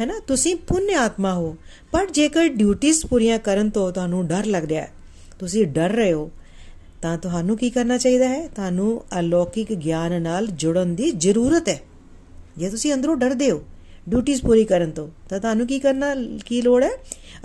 ਹੈਨਾ? 0.00 0.20
ਤੁਸੀਂ 0.26 0.54
ਪੁੰਨ 0.56 0.94
ਆਤਮਾ 0.94 1.34
ਹੋ। 1.34 1.56
ਪਰ 1.92 2.10
ਜੇਕਰ 2.10 2.48
ਡਿਊਟੀਆਂ 2.48 2.94
ਪੂਰੀਆਂ 3.08 3.38
ਕਰਨ 3.38 3.70
ਤੋਂ 3.70 3.90
ਤੁਹਾਨੂੰ 3.92 4.26
ਡਰ 4.26 4.46
ਲੱਗ 4.46 4.64
ਰਿਹਾ 4.64 4.82
ਹੈ, 4.82 4.90
ਤੁਸੀਂ 5.38 5.66
ਡਰ 5.66 5.90
ਰਹੇ 5.90 6.12
ਹੋ, 6.12 6.30
ਤਾਂ 7.02 7.16
ਤੁਹਾਨੂੰ 7.18 7.56
ਕੀ 7.58 7.70
ਕਰਨਾ 7.70 7.98
ਚਾਹੀਦਾ 7.98 8.28
ਹੈ? 8.28 8.46
ਤੁਹਾਨੂੰ 8.48 9.02
ਅਲੌਕਿਕ 9.20 9.72
ਗਿਆਨ 9.72 10.22
ਨਾਲ 10.22 10.46
ਜੁੜਨ 10.46 10.94
ਦੀ 10.94 11.10
ਜ਼ਰੂਰਤ 11.10 11.68
ਹੈ। 11.68 11.80
ਜੇ 12.56 12.68
ਤੁਸੀਂ 12.68 12.92
ਅੰਦਰੋਂ 12.94 13.16
ਡਰਦੇ 13.16 13.50
ਹੋ 13.50 13.62
ਡਿਊਟੀਆਂ 14.08 14.38
ਪੂਰੀ 14.38 14.64
ਕਰਨ 14.64 14.90
ਤੋਂ, 14.90 15.08
ਤਾਂ 15.28 15.38
ਤੁਹਾਨੂੰ 15.40 15.66
ਕੀ 15.66 15.78
ਕਰਨਾ, 15.78 16.14
ਕੀ 16.46 16.60
ਲੋੜ 16.62 16.82
ਹੈ? 16.84 16.90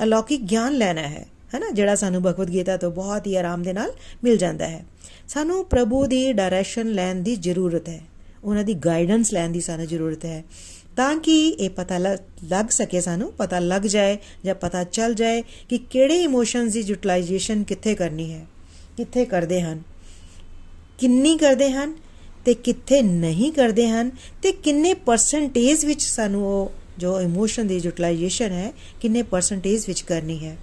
ਅਲੌਕਿਕ 0.04 0.42
ਗਿਆਨ 0.42 0.74
ਲੈਣਾ 0.74 1.02
ਹੈ। 1.02 1.26
ਹੈਨਾ, 1.54 1.70
ਜਿਹੜਾ 1.70 1.96
ਸਾਨੂੰ 1.96 2.22
ਭਗਵਦ 2.22 2.52
ਗੀਤਾ 2.54 2.78
ਤੋਂ 2.78 2.92
ਬਹੁਤ 2.92 3.28
ਹੀ 3.28 3.36
ਆਰਾਮ 3.36 3.64
ਦੇ 3.64 3.74
ਨਾਲ 3.74 3.92
ਮਿਲ 4.24 4.38
ਜਾਂਦਾ 4.38 4.68
ਹੈ। 4.68 4.86
ਸਾਨੂੰ 5.28 5.66
ਪ੍ਰਭੂ 5.66 6.06
ਦੀ 6.06 6.32
ਡਾਇਰੈਕਸ਼ਨ 6.34 6.92
ਲੈਣ 6.92 7.16
ਦੀ 7.16 7.36
ਜ਼ਰੂਰਤ 7.36 7.90
ਹੈ। 7.90 8.02
ਉਹਨਾਂ 8.44 8.64
ਦੀ 8.64 8.74
ਗਾਈਡੈਂਸ 8.74 9.34
ਲੈਣ 9.34 9.50
ਦੀ 9.50 9.62
ਸਾਨੂੰ 9.62 9.88
ਜ਼ਰੂਰਤ 9.88 10.26
ਹੈ। 10.26 10.44
ਤਾਂ 10.98 11.16
ਕਿ 11.16 11.36
ਇਹ 11.50 11.70
ਪਤਾ 11.70 11.98
ਲੱਗ 11.98 12.70
ਸਕੇ 12.70 13.02
ਸਾਨੂੰ, 13.02 13.32
ਪਤਾ 13.34 13.60
ਲੱਗ 13.60 13.82
ਜਾਏ 13.82 14.18
ਜਾਂ 14.46 14.56
ਪਤਾ 14.56 14.84
ਚੱਲ 14.84 15.14
ਜਾਏ 15.14 15.42
ਕਿ 15.70 15.78
ਕਿਹੜੇ 15.78 16.22
ਇਮੋਸ਼ਨਸ 16.24 16.74
ਦੀ 16.74 16.82
ਯੂਟਿਲਾਈਜੇਸ਼ਨ 16.82 17.64
ਕਿੱਥੇ 17.64 17.96
ਕਰਨੀ 17.96 18.32
ਹੈ, 18.34 18.46
ਕਿੱਥੇ 18.98 19.26
ਕਰਦੇ 19.26 19.62
ਹਨ, 19.62 19.82
ਕਿੰਨੀ 21.00 21.38
ਕਰਦੇ 21.38 21.72
ਹਨ 21.72 21.96
ਤੇ 22.46 22.54
ਕਿੱਥੇ 22.54 23.02
ਨਹੀਂ 23.02 23.52
ਕਰਦੇ 23.52 23.90
ਹਨ 23.90 24.12
ਤੇ 24.42 24.52
ਕਿੰਨੇ 24.52 24.94
ਪਰਸੈਂਟੇਜ 24.94 25.86
ਵਿੱਚ 25.86 26.02
ਸਾਨੂੰ 26.02 26.48
ਉਹ, 26.48 26.72
ਜੋ 26.98 27.20
ਇਮੋਸ਼ਨ 27.22 27.68
ਦੀ 27.68 27.78
ਯੂਟਿਲਾਈਜੇਸ਼ਨ 27.78 28.52
ਹੈ, 28.52 28.72
ਕਿੰਨੇ 29.02 29.24
ਪਰਸੈਂਟੇਜ 29.24 29.84
ਵਿੱਚ 29.88 30.02
ਕਰਨੀ 30.02 30.46
ਹੈ। 30.46 30.56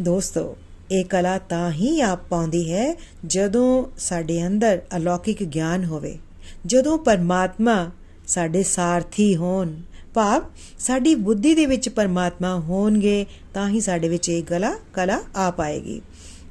ਦੋਸਤੋ, 0.00 0.56
ਇਹ 0.92 1.04
ਕਲਾ 1.04 1.36
ਤਾਂ 1.38 1.70
ਹੀ 1.72 2.00
ਆਪ 2.00 2.20
ਪਾਉਂਦੀ 2.28 2.72
ਹੈ 2.72 2.94
ਜਦੋਂ 3.26 3.84
ਸਾਡੇ 3.98 4.46
ਅੰਦਰ 4.46 4.80
ਅਲੌਕਿਕ 4.96 5.42
ਗਿਆਨ 5.44 5.84
ਹੋਵੇ। 5.84 6.18
ਜਦੋਂ 6.66 6.96
ਪਰਮਾਤਮਾ 6.98 7.90
ਸਾਡੇ 8.26 8.62
ਸਾਰਥੀ 8.62 9.34
ਹੋਣ, 9.36 9.74
ਭਾਵ 10.14 10.44
ਸਾਡੀ 10.78 11.14
ਬੁੱਧੀ 11.14 11.54
ਦੇ 11.54 11.66
ਵਿੱਚ 11.66 11.88
ਪਰਮਾਤਮਾ 11.88 12.58
ਹੋਣਗੇ, 12.58 13.26
ਤਾਂ 13.54 13.68
ਹੀ 13.68 13.80
ਸਾਡੇ 13.80 14.08
ਵਿੱਚ 14.08 14.28
ਇਹ 14.28 14.42
ਕਲਾ 14.42 14.74
ਕਲਾ 14.94 15.20
ਆ 15.36 15.50
ਪਾਏਗੀ 15.50 16.00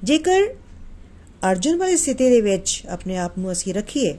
ਜੇਕਰ 0.03 0.47
ਅਰਜੁਨ 1.51 1.77
ਵਾਲੀ 1.77 1.97
ਸਥਿਤੀ 1.97 2.29
ਦੇ 2.29 2.41
ਵਿੱਚ 2.41 2.81
ਆਪਣੇ 2.89 3.17
ਆਪ 3.17 3.37
ਨੂੰ 3.37 3.51
ਅਸੀਂ 3.51 3.73
ਰੱਖੀਏ, 3.73 4.17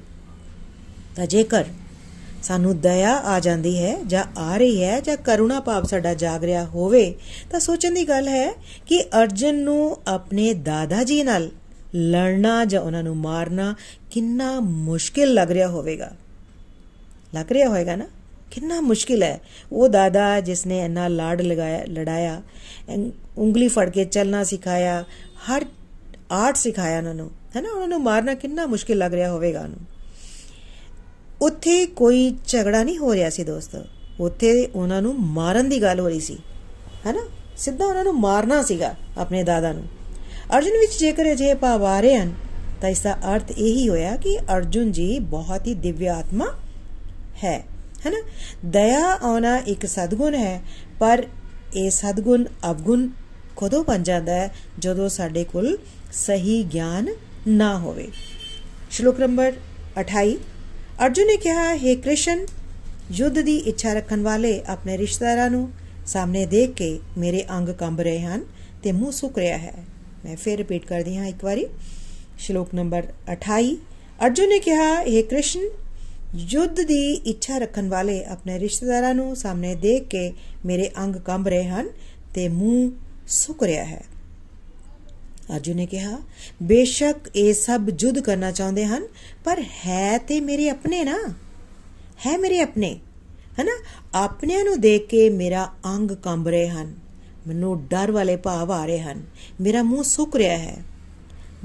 ਤਾਂ 1.17 1.26
ਜੇਕਰ 1.26 1.64
ਸਾਨੂੰ 2.42 2.80
ਦਇਆ 2.80 3.16
ਆ 3.16 3.40
ਜਾਂਦੀ 3.40 3.78
ਹੈ 3.78 3.96
ਜਾਂ 4.06 4.25
ਆ 4.38 4.56
ਰਹੀ 4.56 4.84
ਹੈ 4.84 5.00
ਜਾਂ 5.00 5.16
ਕਰੁਣਾ 5.16 5.61
ਭਾਵ 5.61 5.84
ਸਾਡਾ 5.84 6.14
ਜਾਗ 6.14 6.44
ਰਿਹਾ 6.44 6.64
ਹੋਵੇ, 6.64 7.14
ਤਾਂ 7.50 7.61
ਸੋਚਣ 7.61 7.94
ਦੀ 7.94 8.08
ਗੱਲ 8.08 8.28
ਹੈ 8.28 8.52
ਕਿ 8.87 9.02
ਅਰਜੁਨ 9.02 9.54
ਨੂੰ 9.54 9.96
ਆਪਣੇ 10.06 10.54
ਦਾਦਾ 10.54 11.04
ਜੀ 11.04 11.22
ਨਾਲ 11.22 11.50
ਲੜਨਾ 11.94 12.64
ਜਾਂ 12.64 12.80
ਉਹਨਾਂ 12.80 13.02
ਨੂੰ 13.02 13.16
ਮਾਰਨਾ 13.16 13.75
ਕਿੰਨਾ 14.11 14.61
ਮੁਸ਼ਕਿਲ 14.61 15.34
ਲੱਗ 15.34 15.50
ਰਿਹਾ 15.50 15.68
ਹੋਵੇਗਾ। 15.68 16.11
ਲੱਗ 17.34 17.52
ਰਿਹਾ 17.52 17.68
ਹੋਵੇਗਾ 17.68 17.96
ਨਾ? 17.96 18.06
ਕਿੰਨਾ 18.50 18.80
ਮੁਸ਼ਕਿਲ 18.80 19.22
ਹੈ। 19.22 19.40
ਉਹ 19.72 19.88
ਦਾਦਾ 19.88 20.40
ਜਿਸ 20.40 20.66
ਨੇ 20.66 20.78
ਇੰਨਾ 20.78 21.08
ਲਾੜ 21.08 21.42
ਲਗਾਇਆ, 21.42 21.84
ਲੜਾਇਆ 21.88 22.42
ਉਂਗਲੀ 23.38 23.68
ਫੜ 23.68 23.90
ਕੇ 23.90 24.04
ਚੱਲਣਾ 24.04 24.44
ਸਿਖਾਇਆ, 24.44 25.04
ਹਰ 25.46 25.66
ਆਰਟ 26.32 26.56
ਸਿਖਾਇਆ 26.56 26.99
ਉਹਨਾਂ 26.99 27.14
ਨੂੰ 27.14 27.30
ਹੈਨਾ 27.56 27.70
ਉਹਨਾਂ 27.70 27.88
ਨੂੰ 27.88 28.02
ਮਾਰਨਾ 28.02 28.34
ਕਿੰਨਾ 28.34 28.66
ਮੁਸ਼ਕਿਲ 28.66 28.99
ਲੱਗ 28.99 29.14
ਰਿਹਾ 29.14 29.30
ਹੋਵੇਗਾ 29.30 29.61
ਉਹਨੂੰ। 29.61 29.91
ਉੱਥੇ 31.42 31.87
ਕੋਈ 31.87 32.37
ਝਗੜਾ 32.49 32.82
ਨਹੀਂ 32.84 32.99
ਹੋ 32.99 33.14
ਰਿਹਾ 33.14 33.30
ਸੀ 33.30 33.44
ਦੋਸਤੋ। 33.44 33.78
ਉੱਥੇ 34.20 34.66
ਉਹਨਾਂ 34.66 35.02
ਨੂੰ 35.02 35.14
ਮਾਰਨ 35.18 35.68
ਦੀ 35.68 35.82
ਗੱਲ 35.82 36.00
ਹੋ 36.00 36.08
ਰਹੀ 36.08 36.20
ਸੀ। 36.20 36.38
ਹੈਨਾ? 37.06 37.28
ਸਿੱਧਾ 37.56 37.87
ਉਹਨਾਂ 37.87 38.04
ਨੂੰ 38.04 38.20
ਮਾਰਨਾ 38.20 38.62
ਸੀਗਾ 38.62 38.94
ਆਪਣੇ 39.18 39.42
ਦਾਦਾ 39.42 39.72
ਨੂੰ। 39.72 39.84
ਅਰਜੁਨ 40.56 40.72
ਵਿੱਚ 40.72 40.99
ਜੇਕਰ 41.00 41.32
ਅਜੇ 41.32 41.54
ਭਾਵ 41.54 41.84
ਆ 41.84 42.00
ਰਹੇ 42.00 42.16
ਹਨ, 42.16 42.34
ਤਾਂ 42.80 42.90
ਇਸ 42.90 43.00
ਦਾ 43.00 43.18
ਅਰਥ 43.34 43.50
ਇਹੀ 43.50 43.88
ਹੋਇਆ 43.88 44.16
ਕਿ 44.16 44.38
ਅਰਜੁਨ 44.38 44.92
ਜੀ 44.92 45.18
ਬਹੁਤ 45.18 45.66
ਹੀ 45.66 45.75
ਦਿਵਯ 45.75 46.08
ਆਤਮਾ 46.08 46.46
ਹੈ। 47.44 47.64
ਹੈਨਾ? 48.06 48.22
ਦਇਆ 48.64 49.18
ਆਉਣਾ 49.22 49.56
ਇੱਕ 49.56 49.87
ਸਦਗੁਣ 49.87 50.34
ਹੈ, 50.34 50.62
ਪਰ 50.99 51.26
ਇਹ 51.75 51.90
ਸਦਗੁਣ 51.90 52.44
ਅਵਗੁਣ 52.70 53.08
ਕਦੋਂ 53.56 53.84
ਬਣ 53.84 54.02
ਜਾਂਦਾ 54.02 54.34
ਹੈ? 54.34 54.54
ਜਦੋਂ 54.78 55.08
ਸਾਡੇ 55.08 55.44
ਕੋਲ 55.44 55.78
ਸਹੀ 56.12 56.62
ਗਿਆਨ 56.62 57.08
ਨਾ 57.49 57.78
ਹੋਵੇ। 57.78 58.08
ਸ਼ਲੋਕ 58.90 59.20
ਨੰਬਰ 59.20 59.52
28 59.96 60.38
ਅਰਜੁਨ 61.00 61.26
ਨੇ 61.26 61.37
ਕਿਹਾ, 61.37 61.76
ਹੈ 61.76 61.94
ਕ੍ਰਿਸ਼ਨ, 61.94 62.46
ਯੁੱਧ 63.12 63.38
ਦੀ 63.40 63.56
ਇੱਛਾ 63.56 63.92
ਰੱਖਣ 63.92 64.22
ਵਾਲੇ 64.22 64.62
ਆਪਣੇ 64.66 64.99
ਰਿਸ਼ਤੇਦਾਰਾਂ 64.99 65.50
ਨੂੰ 65.50 65.70
ਸਾਹਮਣੇ 66.06 66.46
ਦੇਖ 66.46 66.72
ਕੇ 66.72 67.00
ਮੇਰੇ 67.18 67.44
ਅੰਗ 67.50 67.68
ਕੰਬ 67.68 68.00
ਰਹੇ 68.00 68.20
ਹਨ 68.20 68.44
ਤੇ 68.82 68.92
ਮੂੰਹ 68.92 69.12
ਸੁੱਕ 69.12 69.38
ਰਿਹਾ 69.38 69.58
ਹੈ। 69.58 69.75
ਮੈਂ 70.25 70.37
ਫੇਰ 70.37 70.58
ਰਿਪੀਟ 70.58 70.87
ਕਰਦੀ 70.87 71.16
ਹਾਂ 71.16 71.26
ਇੱਕ 71.26 71.44
ਵਾਰੀ। 71.44 71.66
ਸ਼ਲੋਕ 72.38 72.75
ਨੰਬਰ 72.75 73.06
28 73.32 73.75
ਅਰਜੁਨ 74.26 74.49
ਨੇ 74.49 74.58
ਕਿਹਾ, 74.58 74.94
ਹੈ 74.94 75.22
ਕ੍ਰਿਸ਼ਨ, 75.22 75.68
ਯੁੱਧ 76.37 76.80
ਦੀ 76.80 77.12
ਇੱਛਾ 77.12 77.58
ਰੱਖਣ 77.58 77.88
ਵਾਲੇ 77.88 78.25
ਆਪਣੇ 78.25 78.58
ਰਿਸ਼ਤੇਦਾਰਾਂ 78.58 79.14
ਨੂੰ 79.14 79.37
ਸਾਹਮਣੇ 79.37 79.75
ਦੇਖ 79.75 80.06
ਕੇ 80.06 80.32
ਮੇਰੇ 80.66 80.90
ਅੰਗ 80.99 81.16
ਕੰਬ 81.16 81.49
ਰਹੇ 81.49 81.64
ਹਨ 81.64 81.88
ਤੇ 82.34 82.49
ਮੂੰਹ 82.49 82.90
ਸੁੱਕ 83.28 83.62
ਰਿਹਾ 83.62 83.84
ਹੈ। 83.84 84.02
ਅਰਜੁਨ 85.54 85.76
ਨੇ 85.76 85.87
ਕਿਹਾ, 85.87 86.18
ਬੇਸ਼ੱਕ 86.62 87.30
ਇਹ 87.37 87.54
ਸਭ 87.54 87.90
ਜੁੱਧ 87.90 88.21
ਕਰਨਾ 88.21 88.50
ਚਾਹੁੰਦੇ 88.50 88.87
ਹਨ, 88.87 89.06
ਪਰ 89.44 89.61
ਹੈ 89.61 90.18
ਤੇ 90.18 90.40
ਮੇਰੇ 90.40 90.68
ਆਪਣੇ 90.68 91.04
ਨਾ। 91.04 91.35
ਹੈ 92.26 92.38
ਮੇਰੇ 92.38 92.61
ਆਪਣੇ, 92.61 93.00
ਹਨਾ? 93.61 93.82
ਆਪਣਿਆਂ 94.14 94.64
ਨੂੰ 94.64 94.80
ਦੇਖ 94.80 95.06
ਕੇ 95.06 95.30
ਮੇਰਾ 95.30 95.73
ਅੰਗ 95.87 96.11
ਕੰਬ 96.11 96.49
ਰਹੇ 96.49 96.68
ਹਨ, 96.68 96.94
ਮੈਨੂੰ 97.47 97.87
ਡਰ 97.87 98.12
ਵਾਲੇ 98.12 98.37
ਭਾਵ 98.37 98.73
ਆ 98.73 98.87
ਰਹੇ 98.87 99.00
ਹਨ, 99.00 99.23
ਮੇਰਾ 99.61 99.82
ਮੂੰਹ 99.82 100.02
ਸੁੱਕ 100.02 100.37
ਰਿਹਾ 100.37 100.59
ਹੈ। 100.59 100.76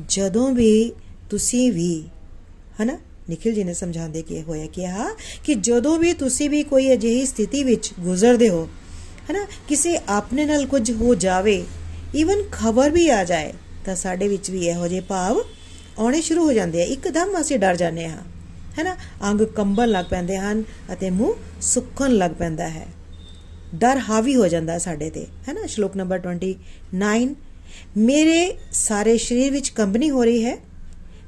ਜਦੋਂ 0.09 0.51
ਵੀ 0.51 0.93
ਤੁਸੀਂ 1.29 1.71
ਵੀ, 1.71 2.03
ਹਨਾ? 2.81 2.99
ਨikhil 3.29 3.57
ji 3.57 3.65
ਨੇ 3.65 3.73
ਸਮਝਾਉਂਦੇ 3.73 4.21
ਕਿ 4.21 4.41
ਹੋਇਆ, 4.41 4.65
ਕਿਹਾ 4.65 5.09
ਕਿ 5.43 5.53
ਜਦੋਂ 5.53 5.97
ਵੀ 5.97 6.13
ਤੁਸੀਂ 6.13 6.49
ਵੀ 6.49 6.63
ਕੋਈ 6.63 6.93
ਅਜਿਹੀ 6.93 7.25
ਸਥਿਤੀ 7.25 7.63
ਵਿੱਚ 7.63 7.93
ਗੁਜ਼ਰਦੇ 7.99 8.49
ਹੋ, 8.49 8.69
ਹਨਾ? 9.31 9.47
ਕਿਸੇ 9.67 9.99
ਆਪਣੇ 10.09 10.45
ਨਾਲ 10.45 10.65
ਕੁਝ 10.65 10.91
ਹੋ 10.91 11.15
ਜਾਵੇ 11.15 11.63
ਈਵਨ 12.15 12.43
ਖਬਰ 12.51 12.89
ਵੀ 12.89 13.09
ਆ 13.09 13.23
ਜਾਏ 13.23 13.53
ਤਾਂ 13.87 13.95
ਸਾਡੇ 13.95 14.27
ਵਿੱਚ 14.27 14.49
ਵੀ 14.51 14.65
ਇਹੋ 14.67 14.87
ਜਿਹੇ 14.87 15.01
ਭਾਵ 15.01 15.41
ਆਉਣੇ 15.99 16.21
ਸ਼ੁਰੂ 16.21 16.45
ਹੋ 16.45 16.53
ਜਾਂਦੇ 16.53 16.81
ਆ। 16.81 16.85
ਇੱਕਦਮ 16.87 17.39
ਅਸੀਂ 17.41 17.57
ਡਰ 17.59 17.75
ਜਾਂਦੇ 17.75 18.07
ਹਾਂ, 18.07 18.23
ਹੈਨਾ? 18.79 18.95
ਅੰਗ 19.23 19.41
ਕੰਬਣ 19.55 19.87
ਲੱਗ 19.87 20.05
ਪੈਂਦੇ 20.05 20.37
ਹਨ 20.37 20.63
ਅਤੇ 20.93 21.09
ਮੂੰਹ 21.09 21.61
ਸੁੱਕਣ 21.63 22.11
ਲੱਗ 22.13 22.31
ਪੈਂਦਾ 22.31 22.67
ਹੈ। 22.69 22.85
ਡਰ 23.75 23.99
ਹਾਵੀ 23.99 24.35
ਹੋ 24.35 24.47
ਜਾਂਦਾ 24.47 24.77
ਸਾਡੇ 24.77 25.09
ਤੇ, 25.09 25.25
ਹੈਨਾ? 25.47 25.65
ਸ਼ਲੋਕ 25.67 25.95
ਨੰਬਰ 25.97 26.19
29 26.19 27.35
ਮੇਰੇ 27.97 28.57
ਸਾਰੇ 28.71 29.17
ਸਰੀਰ 29.17 29.51
ਵਿੱਚ 29.51 29.69
ਕੰਬਣੀ 29.69 30.09
ਹੋ 30.09 30.23
ਰਹੀ 30.23 30.43
ਹੈ, 30.45 30.57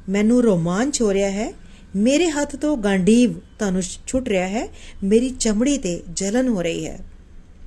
ਮੈਨੂੰ 0.09 0.41
ਰੋਮਾਂਚ 0.43 1.01
ਹੋ 1.01 1.13
ਰਿਹਾ 1.13 1.29
ਹੈ, 1.31 1.51
ਮੇਰੇ 1.95 2.29
ਹੱਥ 2.29 2.55
ਤੋਂ 2.55 2.75
ਗਾਂਡੀਵ 2.77 3.33
ਧਨੁਸ਼ 3.59 3.97
ਛੁੱਟ 4.07 4.29
ਰਿਹਾ 4.29 4.47
ਹੈ, 4.47 4.67
ਮੇਰੀ 5.03 5.29
ਚਮੜੀ 5.39 5.77
ਤੇ 5.77 6.01
ਜਲਨ 6.13 6.47
ਹੋ 6.47 6.61
ਰਹੀ 6.61 6.85
ਹੈ। 6.85 6.99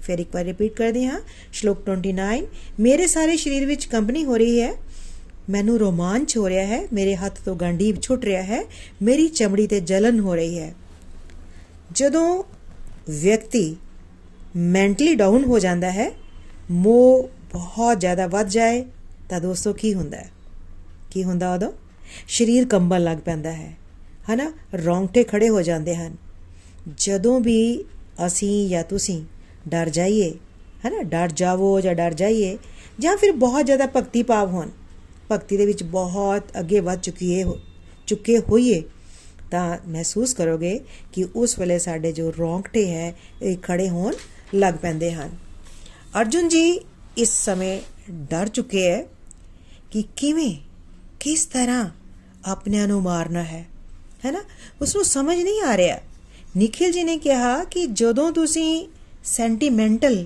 ਫਿਰ 0.02 0.18
ਇੱਕ 0.18 0.34
ਵਾਰ 0.34 0.44
ਰਿਪੀਟ 0.44 0.74
ਕਰਦੇ 0.74 1.06
ਹਾਂ। 1.06 1.20
ਸ਼ਲੋਕ 1.52 1.78
29 1.78 2.46
ਮੇਰੇ 2.80 3.06
ਸਾਰੇ 3.06 3.36
ਸਰੀਰ 3.36 3.66
ਵਿੱਚ 3.66 3.84
ਕੰਬਣੀ 3.84 4.24
ਹੋ 4.24 4.36
ਰਹੀ 4.36 4.60
ਹੈ। 4.60 4.72
ਮੈਨੂੰ 5.50 5.78
ਰੋਮਾਂਚ 5.78 6.36
ਹੋ 6.36 6.48
ਰਿਹਾ 6.48 6.66
ਹੈ। 6.66 6.88
ਮੇਰੇ 6.92 7.16
ਹੱਥ 7.16 7.40
ਤੋਂ 7.44 7.56
ਗਾਂਡੀਵ 7.56 7.96
ਛੁੱਟ 8.02 8.24
ਰਿਹਾ 8.24 8.42
ਹੈ। 8.42 8.64
ਮੇਰੀ 9.02 9.28
ਚਮੜੀ 9.28 9.66
ਤੇ 9.66 9.80
ਜਲਨ 9.80 10.20
ਹੋ 10.20 10.34
ਰਹੀ 10.34 10.58
ਹੈ। 10.58 10.74
ਜਦੋਂ 11.94 12.44
ਵਿਅਕਤੀ 13.10 13.76
ਮੈਂਟਲੀ 14.56 15.14
ਡਾਊਨ 15.14 15.44
ਹੋ 15.44 15.58
ਜਾਂਦਾ 15.58 15.90
ਹੈ, 15.90 16.10
ਮੋਹ 16.70 17.30
ਬਹੁਤ 17.52 18.00
ਜ਼ਿਆਦਾ 18.00 18.26
ਵੱਧ 18.26 18.48
ਜਾਏ, 18.48 18.84
ਤਾਂ 19.28 19.40
ਦੋਸਤੋ 19.40 19.72
ਕੀ 19.72 19.94
ਹੁੰਦਾ 19.94 20.16
ਹੈ? 20.16 20.30
ਕੀ 21.10 21.24
ਹੁੰਦਾ 21.24 21.54
ਉਦੋਂ? 21.54 21.72
ਸਰੀਰ 22.28 22.66
ਕੰਬਣ 22.66 23.04
ਲੱਗ 23.04 23.18
ਪੈਂਦਾ 23.18 23.52
ਹੈ। 23.52 23.76
ਹਨਾ? 24.32 24.52
ਰੌਂਗਟੇ 24.84 25.24
ਖੜੇ 25.24 25.48
ਹੋ 25.48 25.62
ਜਾਂਦੇ 25.62 25.96
ਹਨ। 25.96 26.16
ਜਦੋਂ 26.96 27.40
ਵੀ 27.40 27.84
ਅਸੀਂ 28.26 28.68
ਜਾਂ 28.68 28.84
ਤੁਸੀਂ 28.84 29.22
ਡਰ 29.68 29.88
ਜਾਈਏ, 29.88 30.34
ਹਨਾ? 30.86 31.02
ਡਰ 31.02 31.28
ਜਾਵੋ 31.28 31.80
ਜਾਂ 31.80 31.94
ਡਰ 31.94 32.14
ਜਾਈਏ, 32.14 32.58
ਜਾਂ 33.00 33.16
ਫਿਰ 33.16 33.32
ਬਹੁਤ 33.32 33.66
ਜ਼ਿਆਦਾ 33.66 33.86
ਭਗਤੀ 33.86 34.22
ਭਾਵ 34.22 34.50
ਹੋਣ। 34.50 34.70
ਭਗਤੀ 35.32 35.56
ਦੇ 35.56 35.66
ਵਿੱਚ 35.66 35.82
ਬਹੁਤ 35.82 36.42
ਅੱਗੇ 36.60 36.80
ਵੱਧ 36.80 37.00
ਚੁੱਕੀਏ 37.00 37.44
ਚੁੱਕੇ 38.06 38.38
ਹੋਈਏ, 38.38 38.82
ਤਾਂ 39.50 39.78
ਮਹਿਸੂਸ 39.88 40.34
ਕਰੋਗੇ 40.34 40.80
ਕਿ 41.12 41.26
ਉਸ 41.36 41.58
ਵੇਲੇ 41.58 41.78
ਸਾਡੇ 41.78 42.12
ਜੋ 42.12 42.32
ਰੌਂਗਟੇ 42.38 42.90
ਹੈ, 42.90 43.14
ਇਹ 43.42 43.56
ਖੜੇ 43.62 43.88
ਹੋਣ 43.88 44.14
ਲੱਗ 44.54 44.74
ਪੈਂਦੇ 44.74 45.12
ਹਨ। 45.12 45.30
ਅਰਜੁਨ 46.20 46.48
ਜੀ, 46.48 46.80
ਇਸ 47.16 47.44
ਸਮੇਂ 47.44 47.80
ਡਰ 48.10 48.48
ਚੁੱਕੇ 48.48 48.90
ਹੈ 48.90 49.04
ਕਿ 49.90 50.04
ਕਿਵੇਂ, 50.16 50.56
ਕਿਸ 51.20 51.46
ਤਰ੍ਹਾਂ 51.46 51.90
ਆਪਣਿਆਂ 52.46 52.88
ਨੂੰ 52.88 53.02
ਮਾਰਨਾ 53.02 53.42
ਹੈ, 53.42 53.66
ਹੈਨਾ? 54.24 54.40
ਉਸ 54.82 54.96
ਨੂੰ 54.96 55.04
ਸਮਝ 55.04 55.42
ਨਹੀਂ 55.42 55.62
ਆ 55.62 55.76
ਰਿਹਾ। 55.76 55.98
ਨikhil 56.56 56.98
ji 56.98 57.04
ਨੇ 57.04 57.18
ਕਿਹਾ 57.18 57.64
ਕਿ 57.64 57.86
ਜਦੋਂ 57.86 58.32
ਤੁਸੀਂ 58.32 58.88
ਸੈਂਟੀਮੈਂਟਲ 59.24 60.24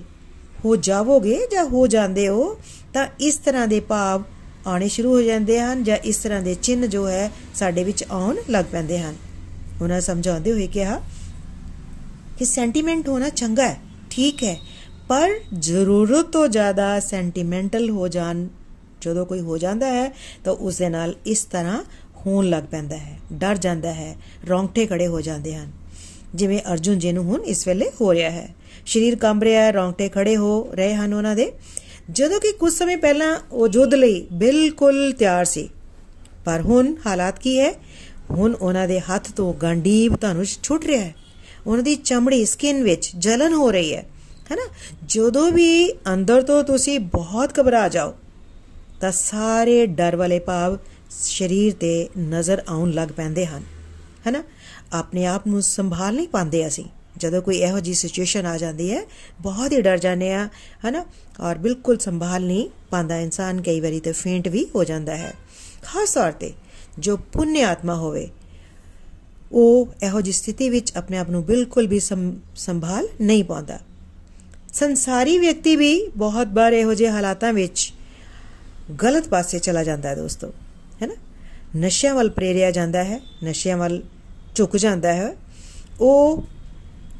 ਹੋ 0.65 0.75
ਜਾਵੋਗੇ 0.75 1.39
ਜਾਂ 1.51 1.65
ਹੋ 1.65 1.87
ਜਾਂਦੇ 1.87 2.27
ਹੋ, 2.27 2.57
ਤਾਂ 2.93 3.07
ਇਸ 3.19 3.37
ਤਰ੍ਹਾਂ 3.37 3.67
ਦੇ 3.67 3.79
ਭਾਵ 3.79 4.23
ਆਣੇ 4.67 4.87
ਸ਼ੁਰੂ 4.87 5.13
ਹੋ 5.13 5.21
ਜਾਂਦੇ 5.21 5.59
ਹਨ 5.59 5.83
ਜਾਂ 5.83 5.97
ਇਸ 5.97 6.17
ਤਰ੍ਹਾਂ 6.17 6.41
ਦੇ 6.41 6.53
ਚਿੰਨ 6.53 6.89
ਜੋ 6.89 7.07
ਹੈ 7.09 7.31
ਸਾਡੇ 7.55 7.83
ਵਿੱਚ 7.83 8.03
ਆਉਣ 8.11 8.37
ਲੱਗ 8.49 8.65
ਪੈਂਦੇ 8.65 8.99
ਹਨ। 8.99 9.15
ਉਹਨਾਂ 9.81 10.01
ਸਮਝਾਉਂਦੇ 10.01 10.51
ਹੋਏ 10.51 10.67
ਕਿਹਾ 10.67 11.01
ਕਿ 12.37 12.45
ਸੈਂਟੀਮੈਂਟ 12.45 13.09
ਹੋਣਾ 13.09 13.29
ਚੰਗਾ 13.29 13.67
ਹੈ, 13.67 13.77
ਠੀਕ 14.09 14.43
ਹੈ, 14.43 14.57
ਪਰ 15.09 15.29
ਜ਼ਰੂਰਤ 15.53 16.25
ਤੋਂ 16.25 16.47
ਜ਼ਿਆਦਾ 16.47 16.99
ਸੈਂਟੀਮੈਂਟਲ 16.99 17.89
ਹੋ 17.89 18.07
ਜਾਣ, 18.07 18.47
ਜਦੋਂ 19.01 19.25
ਕੋਈ 19.25 19.39
ਹੋ 19.39 19.57
ਜਾਂਦਾ 19.57 19.87
ਹੈ, 19.87 20.11
ਤਾਂ 20.43 20.53
ਉਸ 20.53 20.77
ਦੇ 20.77 20.89
ਨਾਲ 20.89 21.15
ਇਸ 21.25 21.43
ਤਰ੍ਹਾਂ 21.43 21.83
ਹੋਣ 22.25 22.49
ਲੱਗ 22.49 22.63
ਪੈਂਦਾ 22.63 22.97
ਹੈ, 22.97 23.17
ਡਰ 23.33 23.57
ਜਾਂਦਾ 23.57 23.93
ਹੈ, 23.93 24.15
ਰੌਂਗਟੇ 24.49 24.85
ਖੜੇ 24.85 25.07
ਹੋ 25.07 25.21
ਜਾਂਦੇ 25.21 25.55
ਹਨ। 25.55 25.71
ਜਿਵੇਂ 26.35 26.59
ਅਰਜੁਨ 26.73 26.99
ਜੀ 26.99 27.11
ਨੂੰ 27.11 27.23
ਹੁਣ 27.23 27.41
ਇਸ 27.41 27.67
ਵੇਲੇ 27.67 27.89
ਹੋ 28.01 28.13
ਰਿਹਾ 28.13 28.29
ਹੈ। 28.31 28.49
ਸਰੀਰ 28.87 29.15
ਕੰਬ 29.15 29.43
ਰਿਹਾ 29.43 29.63
ਹੈ 29.63 29.71
ਰੌਂਗਟੇ 29.71 30.09
ਖੜੇ 30.09 30.37
ਹੋ 30.37 30.69
ਰਹੇ 30.73 30.95
ਹਨ 30.95 31.13
ਉਹਨਾਂ 31.13 31.35
ਦੇ। 31.35 31.51
ਜਦੋਂ 32.11 32.39
ਕਿ 32.39 32.51
ਕੁਝ 32.51 32.73
ਸਮੇਂ 32.73 32.97
ਪਹਿਲਾਂ 32.97 33.39
ਉਹ 33.51 33.67
ਜੁੱਧ 33.67 33.93
ਲਈ 33.93 34.27
ਬਿਲਕੁਲ 34.33 35.13
ਤਿਆਰ 35.13 35.45
ਸੀ। 35.45 35.69
ਪਰ 36.45 36.61
ਹੁਣ 36.61 36.95
ਹਾਲਾਤ 37.05 37.39
ਕੀ 37.39 37.59
ਹੈ? 37.59 37.73
ਹੁਣ 38.31 38.53
ਉਹਨਾਂ 38.53 38.87
ਦੇ 38.87 38.99
ਹੱਥ 38.99 39.31
ਤੋਂ 39.31 39.53
ਗੰਡੀਬ 39.53 40.15
ਧਨੁਸ਼ 40.21 40.59
ਛੁੱਟ 40.63 40.85
ਰਿਹਾ 40.85 41.03
ਹੈ। 41.03 41.15
ਉਹਨਾਂ 41.67 41.83
ਦੀ 41.83 41.95
ਚਮੜੀ 41.95 42.45
ਸਕਿਨ 42.45 42.83
ਵਿੱਚ 42.83 43.11
ਜਲਨ 43.17 43.53
ਹੋ 43.53 43.71
ਰਹੀ 43.71 43.93
ਹੈ। 43.93 44.05
ਹੈਨਾ? 44.51 44.67
ਜਦੋਂ 45.05 45.51
ਵੀ 45.51 45.91
ਅੰਦਰ 45.91 46.41
ਤੋਂ 46.41 46.63
ਤੁਸੀਂ 46.63 46.99
ਬਹੁਤ 46.99 47.59
ਘਬਰਾ 47.59 47.87
ਜਾਓ, 47.87 48.13
ਤਾਂ 49.01 49.11
ਸਾਰੇ 49.11 49.85
ਡਰ 49.85 50.15
ਵਾਲੇ 50.15 50.39
ਭਾਵ 50.39 50.77
ਸਰੀਰ 51.09 51.73
ਤੇ 51.73 52.09
ਨਜ਼ਰ 52.19 52.63
ਆਉਣ 52.67 52.91
ਲੱਗ 52.91 53.09
ਪੈਂਦੇ 53.09 53.45
ਹਨ। 53.45 53.63
ਹੈਨਾ? 54.27 54.43
ਆਪਣੇ 54.93 55.25
ਆਪ 55.25 55.47
ਨੂੰ 55.47 55.61
ਸੰਭਾਲ 55.61 56.15
ਨਹੀਂ 56.15 56.27
ਪਾਉਂਦੇ 56.27 56.67
ਅਸੀਂ। 56.67 56.85
ਜਦੋਂ 57.17 57.41
ਕੋਈ 57.41 57.57
ਇਹੋ 57.57 57.79
ਜੀ 57.79 57.93
ਸਿਚੁਏਸ਼ਨ 57.93 58.45
ਆ 58.45 58.57
ਜਾਂਦੀ 58.57 58.91
ਹੈ, 58.91 59.01
ਬਹੁਤ 59.41 59.71
ਹੀ 59.71 59.81
ਡਰ 59.81 59.97
ਜਾਂਦੇ 59.97 60.33
ਆ, 60.33 60.47
ਹਨਾ? 60.83 61.05
ਔਰ 61.39 61.57
ਬਿਲਕੁਲ 61.57 61.97
ਸੰਭਾਲ 61.99 62.43
ਨਹੀਂ 62.43 62.69
ਪਾਉਂਦਾ 62.89 63.17
ਇਨਸਾਨ, 63.19 63.61
ਕਈ 63.61 63.79
ਵਾਰੀ 63.79 63.99
ਤੇ 63.99 64.11
ਫੇਂਟ 64.13 64.47
ਵੀ 64.47 64.65
ਹੋ 64.75 64.83
ਜਾਂਦਾ 64.83 65.15
ਹੈ। 65.17 65.33
ਖਾਸ 65.83 66.13
ਤੌਰ 66.13 66.31
ਤੇ 66.31 66.51
ਜੋ 66.99 67.17
ਪੁੰਨ 67.33 67.57
ਆਤਮਾ 67.63 67.95
ਹੋਵੇ, 67.95 68.27
ਉਹ 69.51 69.93
ਇਹੋ 70.03 70.21
ਜੀ 70.21 70.31
ਸਥਿਤੀ 70.31 70.69
ਵਿੱਚ 70.69 70.91
ਆਪਣੇ 70.97 71.17
ਆਪ 71.17 71.29
ਨੂੰ 71.29 71.43
ਬਿਲਕੁਲ 71.45 71.87
ਵੀ 71.87 71.99
ਸੰਭਾਲ 71.99 73.07
ਨਹੀਂ 73.21 73.43
ਪਾਉਂਦਾ। 73.43 73.79
ਸੰਸਾਰੀ 74.73 75.37
ਵਿਅਕਤੀ 75.37 75.75
ਵੀ 75.75 75.93
ਬਹੁਤ 76.17 76.47
ਵਾਰ 76.53 76.73
ਇਹੋ 76.73 76.93
ਜਿਹੇ 76.93 77.09
ਹਾਲਾਤਾਂ 77.09 77.53
ਵਿੱਚ 77.53 77.91
ਗਲਤ 79.03 79.27
ਪਾਸੇ 79.27 79.59
ਚਲਾ 79.59 79.83
ਜਾਂਦਾ 79.83 80.09
ਹੈ 80.09 80.15
ਦੋਸਤੋ, 80.15 80.51
ਹੈਨਾ? 81.01 81.13
ਨਸ਼ਿਆਂ 81.77 82.13
ਵੱਲ 82.15 82.29
ਪ੍ਰੇਰਿਆ 82.29 82.71
ਜਾਂਦਾ 82.71 83.03
ਹੈ, 83.03 83.19
ਨਸ਼ਿਆਂ 83.43 83.77
ਵੱਲ 83.77 84.01
ਝੁਕ 84.55 84.77
ਜਾਂਦਾ 84.77 85.13
ਹੈ। 85.13 85.35
ਉਹ 85.99 86.43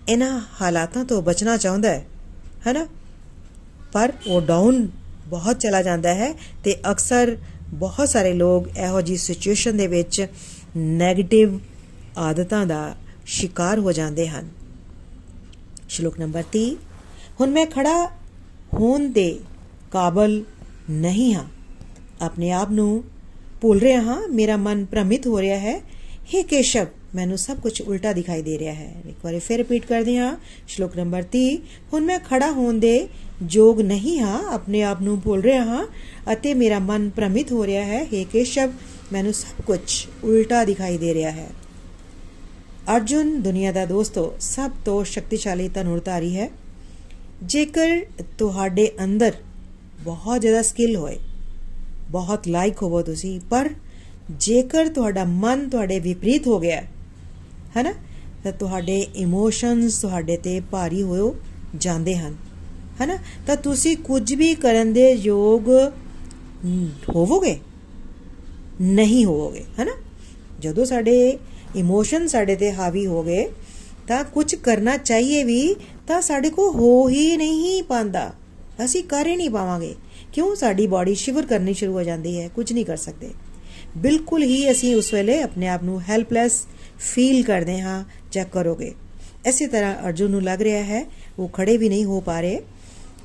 ਇਹਨਾਂ 0.10 0.42
ਹਾਲਾਤਾਂ 0.62 1.06
ਤੋਂ 1.06 1.22
ਬਚਣਾ 1.22 1.58
ਚਾਹੁੰਦਾ 1.58 1.90
ਹੈ, 1.90 2.06
ਹੈਨਾ? 2.68 2.88
ਪਰ 3.94 4.14
ਉਹ 4.28 4.42
ਡਾਊਨ 4.42 4.88
ਬਹੁਤ 5.28 5.60
ਚਲਾ 5.60 5.82
ਜਾਂਦਾ 5.82 6.14
ਹੈ 6.14 6.34
ਤੇ 6.64 6.76
ਅਕਸਰ 6.92 7.38
ਬਹੁਤ 7.74 8.10
ਸਾਰੇ 8.10 8.34
ਲੋਕ 8.34 8.68
ਇਹੋ 8.78 9.02
ਜੀ 9.02 9.18
ਸਿਚੁਏਸ਼ਨ 9.18 9.78
ਦੇ 9.78 9.88
ਵਿੱਚ 9.88 10.28
네ਗੇਟਿਵ 10.78 11.60
ਆਦਤਾਂ 12.18 12.66
ਦਾ 12.66 12.96
ਸ਼ਿਕਾਰ 13.26 13.80
ਹੋ 13.80 13.92
ਜਾਂਦੇ 13.92 14.28
ਹਨ। 14.28 14.50
ਸ਼ਲੋਕ 15.90 16.20
ਨੰਬਰ 16.20 16.44
30 16.56 16.76
ਹੁਣ 17.42 17.50
ਮੈਂ 17.50 17.66
ਖੜਾ 17.66 18.06
ਹੋਣ 18.74 19.12
ਦੇ 19.12 19.40
ਕਾਬਲ 19.92 20.44
ਨਹੀਂ 20.90 21.34
ਹਾਂ। 21.36 21.46
ਆਪਣੇ 22.22 22.52
ਆਪ 22.52 22.72
ਨੂੰ 22.72 23.04
ਭੁੱਲ 23.62 23.80
ਰਿਹਾ 23.80 24.02
ਹਾਂ, 24.02 24.28
ਮੇਰਾ 24.28 24.58
ਮਨ 24.58 24.86
ਭ੍ਰਮਿਤ 24.86 25.28
ਹੋ 25.28 25.42
ਰਿਹਾ 25.42 25.60
ਹੈ। 25.60 25.78
हे 26.26 26.44
ਕੇਸ਼ਵ 26.44 26.86
ਮੈਨੂੰ 27.18 27.38
ਸਭ 27.38 27.58
ਕੁਝ 27.58 27.82
ਉਲਟਾ 27.82 28.14
ਦਿਖਾਈ 28.14 28.42
ਦੇ 28.42 28.58
ਰਿਹਾ 28.58 28.74
ਹੈ। 28.74 28.94
ਇੱਕ 29.10 29.18
ਵਾਰੀ 29.26 29.40
ਫਿਰ 29.40 29.58
ਰਿਪੀਟ 29.58 29.86
ਕਰਦੇ 29.86 30.18
ਹਾਂ। 30.18 30.38
ਸ਼ਲੋਕ 30.68 30.98
ਨੰਬਰ 30.98 31.24
30 31.24 31.56
ਹੁਣ 31.94 32.04
ਮੈਂ 32.06 32.20
ਖੜਾ 32.20 32.52
ਹੋਣ 32.52 32.80
ਦੇ 32.80 33.08
ਯੋਗ 33.52 33.82
ਨਹੀਂ 33.82 34.20
ਹਾਂ, 34.20 34.40
ਆਪਣੇ 34.54 34.82
ਆਪ 34.82 35.02
ਨੂੰ 35.02 35.20
ਭੁੱਲ 35.22 35.42
ਰਿਹਾ 35.42 35.64
ਹਾਂ 35.66 35.86
ਅਤੇ 36.34 36.54
ਮੇਰਾ 36.54 36.80
ਮਨ 36.80 37.10
ਭ੍ਰਮਿਤ 37.10 37.52
ਹੋ 37.52 37.66
ਰਿਹਾ 37.66 37.86
ਹੈ। 37.86 38.04
हे 38.04 38.26
ਕੇਸ਼ਵ, 38.32 38.72
ਮੈਨੂੰ 39.14 39.34
ਸਭ 39.34 39.62
ਕੁਝ 39.62 39.80
ਉਲਟਾ 40.24 40.64
ਦਿਖਾਈ 40.66 40.98
ਦੇ 40.98 41.14
ਰਿਹਾ 41.14 41.32
ਹੈ। 41.32 41.48
ਅਰਜੁਨ, 42.96 43.42
ਦੁਨੀਆ 43.42 43.72
ਦਾ 43.72 43.86
ਦੋਸਤੋ, 43.86 44.34
ਸਭ 44.40 44.72
ਤੋਂ 44.86 45.04
ਸ਼ਕਤੀਸ਼ਾਲੀ 45.04 45.68
ਧਨੁਰਧਾਰੀ 45.68 46.36
ਹੈ। 46.38 46.50
ਜੇਕਰ 47.44 48.06
ਤੁਹਾਡੇ 48.38 48.92
ਅੰਦਰ 49.04 49.34
ਬਹੁਤ 50.04 50.42
ਜ਼ਿਆਦਾ 50.42 50.62
ਸਕਿੱਲ 50.62 50.96
ਹੋਏ, 50.96 51.18
ਬਹੁਤ 52.12 52.48
ਲਾਇਕ 52.48 52.84
ਹੋਵੋ 52.84 53.02
ਤੁਸੀਂ, 53.02 53.40
ਪਰ 53.50 53.70
ਜੇਕਰ 54.40 54.88
ਤੁਹਾਡਾ 54.88 55.24
ਮਨ 55.24 55.70
ਤੁਹਾਡੇ 55.70 56.00
ਵਿਪਰੀਤ 56.00 56.48
ਹੋ 56.48 56.60
ਗਿਆ 56.60 56.84
ਹੈ 57.78 57.84
ਨਾ 57.84 57.94
ਤਾਂ 58.44 58.52
ਤੁਹਾਡੇ 58.52 59.00
ਇਮੋਸ਼ਨਸ 59.16 60.02
ਤੁਹਾਡੇ 60.02 60.38
ਤੇ 60.38 60.60
ਭਾਰੀ 60.72 61.02
ਹੋਇਓ, 61.04 61.36
ਜਾਂਦੇ 61.76 62.16
ਹਨ। 62.18 62.36
ਹੈ 63.02 63.06
ਨਾ 63.06 63.18
ਤਾਂ 63.48 63.56
ਤੁਸੀਂ 63.56 63.98
ਕੁਝ 63.98 64.34
ਵੀ 64.34 64.54
ਕਰਨ 64.56 64.94
ਦੇ 64.94 65.12
ਯੋਗ 65.12 65.70
ਹੋਵੋਗੇ? 67.16 67.58
ਨਹੀਂ 68.82 69.26
ਹੋਵੋਗੇ 69.26 69.64
ਹੈ 69.80 69.86
ਨਾ 69.86 69.92
ਜਦੋਂ 70.60 70.86
ਸਾਡੇ 70.86 71.38
ਇਮੋਸ਼ਨ 71.76 72.28
ਸਾਡੇ 72.28 72.56
ਤੇ 72.56 72.72
ਹਾਵੀ 72.74 73.06
ਹੋ 73.06 73.24
ਗਏ 73.24 73.48
ਤਾਂ 74.08 74.24
ਕੁਝ 74.24 74.56
ਕਰਨਾ 74.56 74.98
ਚਾਹੀਏ 74.98 75.44
ਵੀ, 75.44 75.76
ਤਾਂ 76.08 76.22
ਸਾਡੇ 76.22 76.50
ਕੋ 76.50 76.72
ਹੋ 76.72 77.10
ਹੀ 77.10 77.38
ਨਹੀਂ 77.38 77.84
ਪਾਂਦਾ 77.84 78.34
ਅਸੀਂ 78.86 79.04
ਕਰ 79.04 79.28
ਹੀ 79.28 79.36
ਨਹੀਂ 79.36 79.50
ਪਾਵਾਂਗੇ। 79.50 79.96
ਕਿਉਂ? 80.34 80.56
ਸਾਡੀ 80.56 80.88
ਬਾਡੀ 80.88 81.16
ਸ਼ਿਵਰ 81.16 81.46
ਕਰਨੀ 81.46 81.74
ਸ਼ੁਰੂ 81.74 81.94
ਹੋ 81.94 82.04
ਜਾਂਦੀ 82.04 82.40
ਹੈ, 82.42 82.48
ਕੁਝ 82.48 82.74
ਨਹੀਂ 82.74 82.86
ਕਰ 82.86 82.98
ਸਕਦੇ। 82.98 83.30
ਬਿਲਕੁਲ 83.98 84.44
ਹੀ 84.44 84.72
ਅਸੀਂ 84.72 84.96
ਉਸ 84.96 85.14
ਵੇਲੇ 85.14 85.42
ਆਪਣੇ 85.42 85.68
ਆਪ 85.68 85.84
ਨੂੰ 85.84 86.02
ਹੈਲਪਲੈਸ 86.02 86.66
ਫੀਲ 87.00 87.44
ਕਰਦੇ 87.44 87.80
ਹਾਂ, 87.80 88.04
ਚੈੱਕ 88.32 88.50
ਕਰੋਗੇ। 88.50 88.94
ਇਸੇ 89.46 89.68
ਤਰ੍ਹਾਂ 89.68 89.96
ਅਰਜੁਨ 90.08 90.32
ਨੂੰ 90.32 90.44
ਲੱਗ 90.44 90.62
ਰਿਹਾ 90.62 90.84
ਹੈ, 90.84 91.06
ਉਹ 91.40 91.50
ਖੜੇ 91.50 91.78
ਵੀ 91.78 91.90
ਨਹੀਂ 91.90 92.06
ਹੋ 92.06 92.20
ਪਾ 92.20 92.42
ਰਹੇ। 92.42 92.62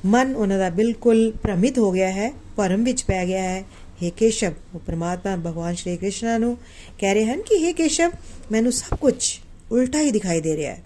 ਮਨ 0.05 0.35
ਉਹਨਾਂ 0.35 0.59
ਦਾ 0.59 0.69
ਬਿਲਕੁਲ 0.69 1.31
ਭ੍ਰਮਿਤ 1.43 1.77
ਹੋ 1.77 1.91
ਗਿਆ 1.91 2.11
ਹੈ, 2.11 2.33
ਭਰਮ 2.55 2.83
ਵਿੱਚ 2.83 3.03
ਪੈ 3.03 3.25
ਗਿਆ 3.25 3.41
ਹੈ। 3.41 3.63
हे 4.03 4.11
ਕੇਸ਼ਵ, 4.17 4.51
ਉਹ 4.75 4.79
ਪ੍ਰਮਾਤਮਾ, 4.79 5.35
ਭਗਵਾਨ 5.35 5.75
ਸ਼੍ਰੀ 5.75 5.97
ਕ੍ਰਿਸ਼ਨ 5.97 6.41
ਨੂੰ 6.41 6.57
ਕਹਿ 6.99 7.13
ਰਹੇ 7.13 7.25
ਹਨ 7.25 7.41
ਕਿ 7.41 7.67
हे 7.67 7.73
ਕੇਸ਼ਵ, 7.73 8.11
ਮੈਨੂੰ 8.51 8.71
ਸਭ 8.71 8.97
ਕੁਝ 8.97 9.39
ਉਲਟਾ 9.71 10.01
ਹੀ 10.01 10.11
ਦਿਖਾਈ 10.11 10.41
ਦੇ 10.41 10.57
ਰਿਹਾ 10.57 10.73
ਹੈ। 10.73 10.83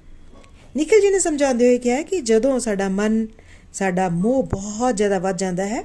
ਨਿਖਿਲ 0.76 1.02
ਜੀ 1.02 1.10
ਨੇ 1.10 1.20
ਸਮਝਾਉਂਦੇ 1.20 1.66
ਹੋਏ 1.66 1.78
ਕਿਹਾ 1.78 2.02
ਕਿ 2.02 2.22
ਜਦੋਂ 2.22 2.60
ਸਾਡਾ 2.60 2.90
ਮਨ, 2.90 3.28
ਸਾਡਾ 3.74 4.10
ਮੋਹ 4.10 4.44
ਬਹੁਤ 4.44 4.98
ਜ਼ਿਆਦਾ 4.98 5.20
ਵੱਧ 5.20 5.38
ਜਾਂਦਾ 5.38 5.66
ਹੈ, 5.66 5.84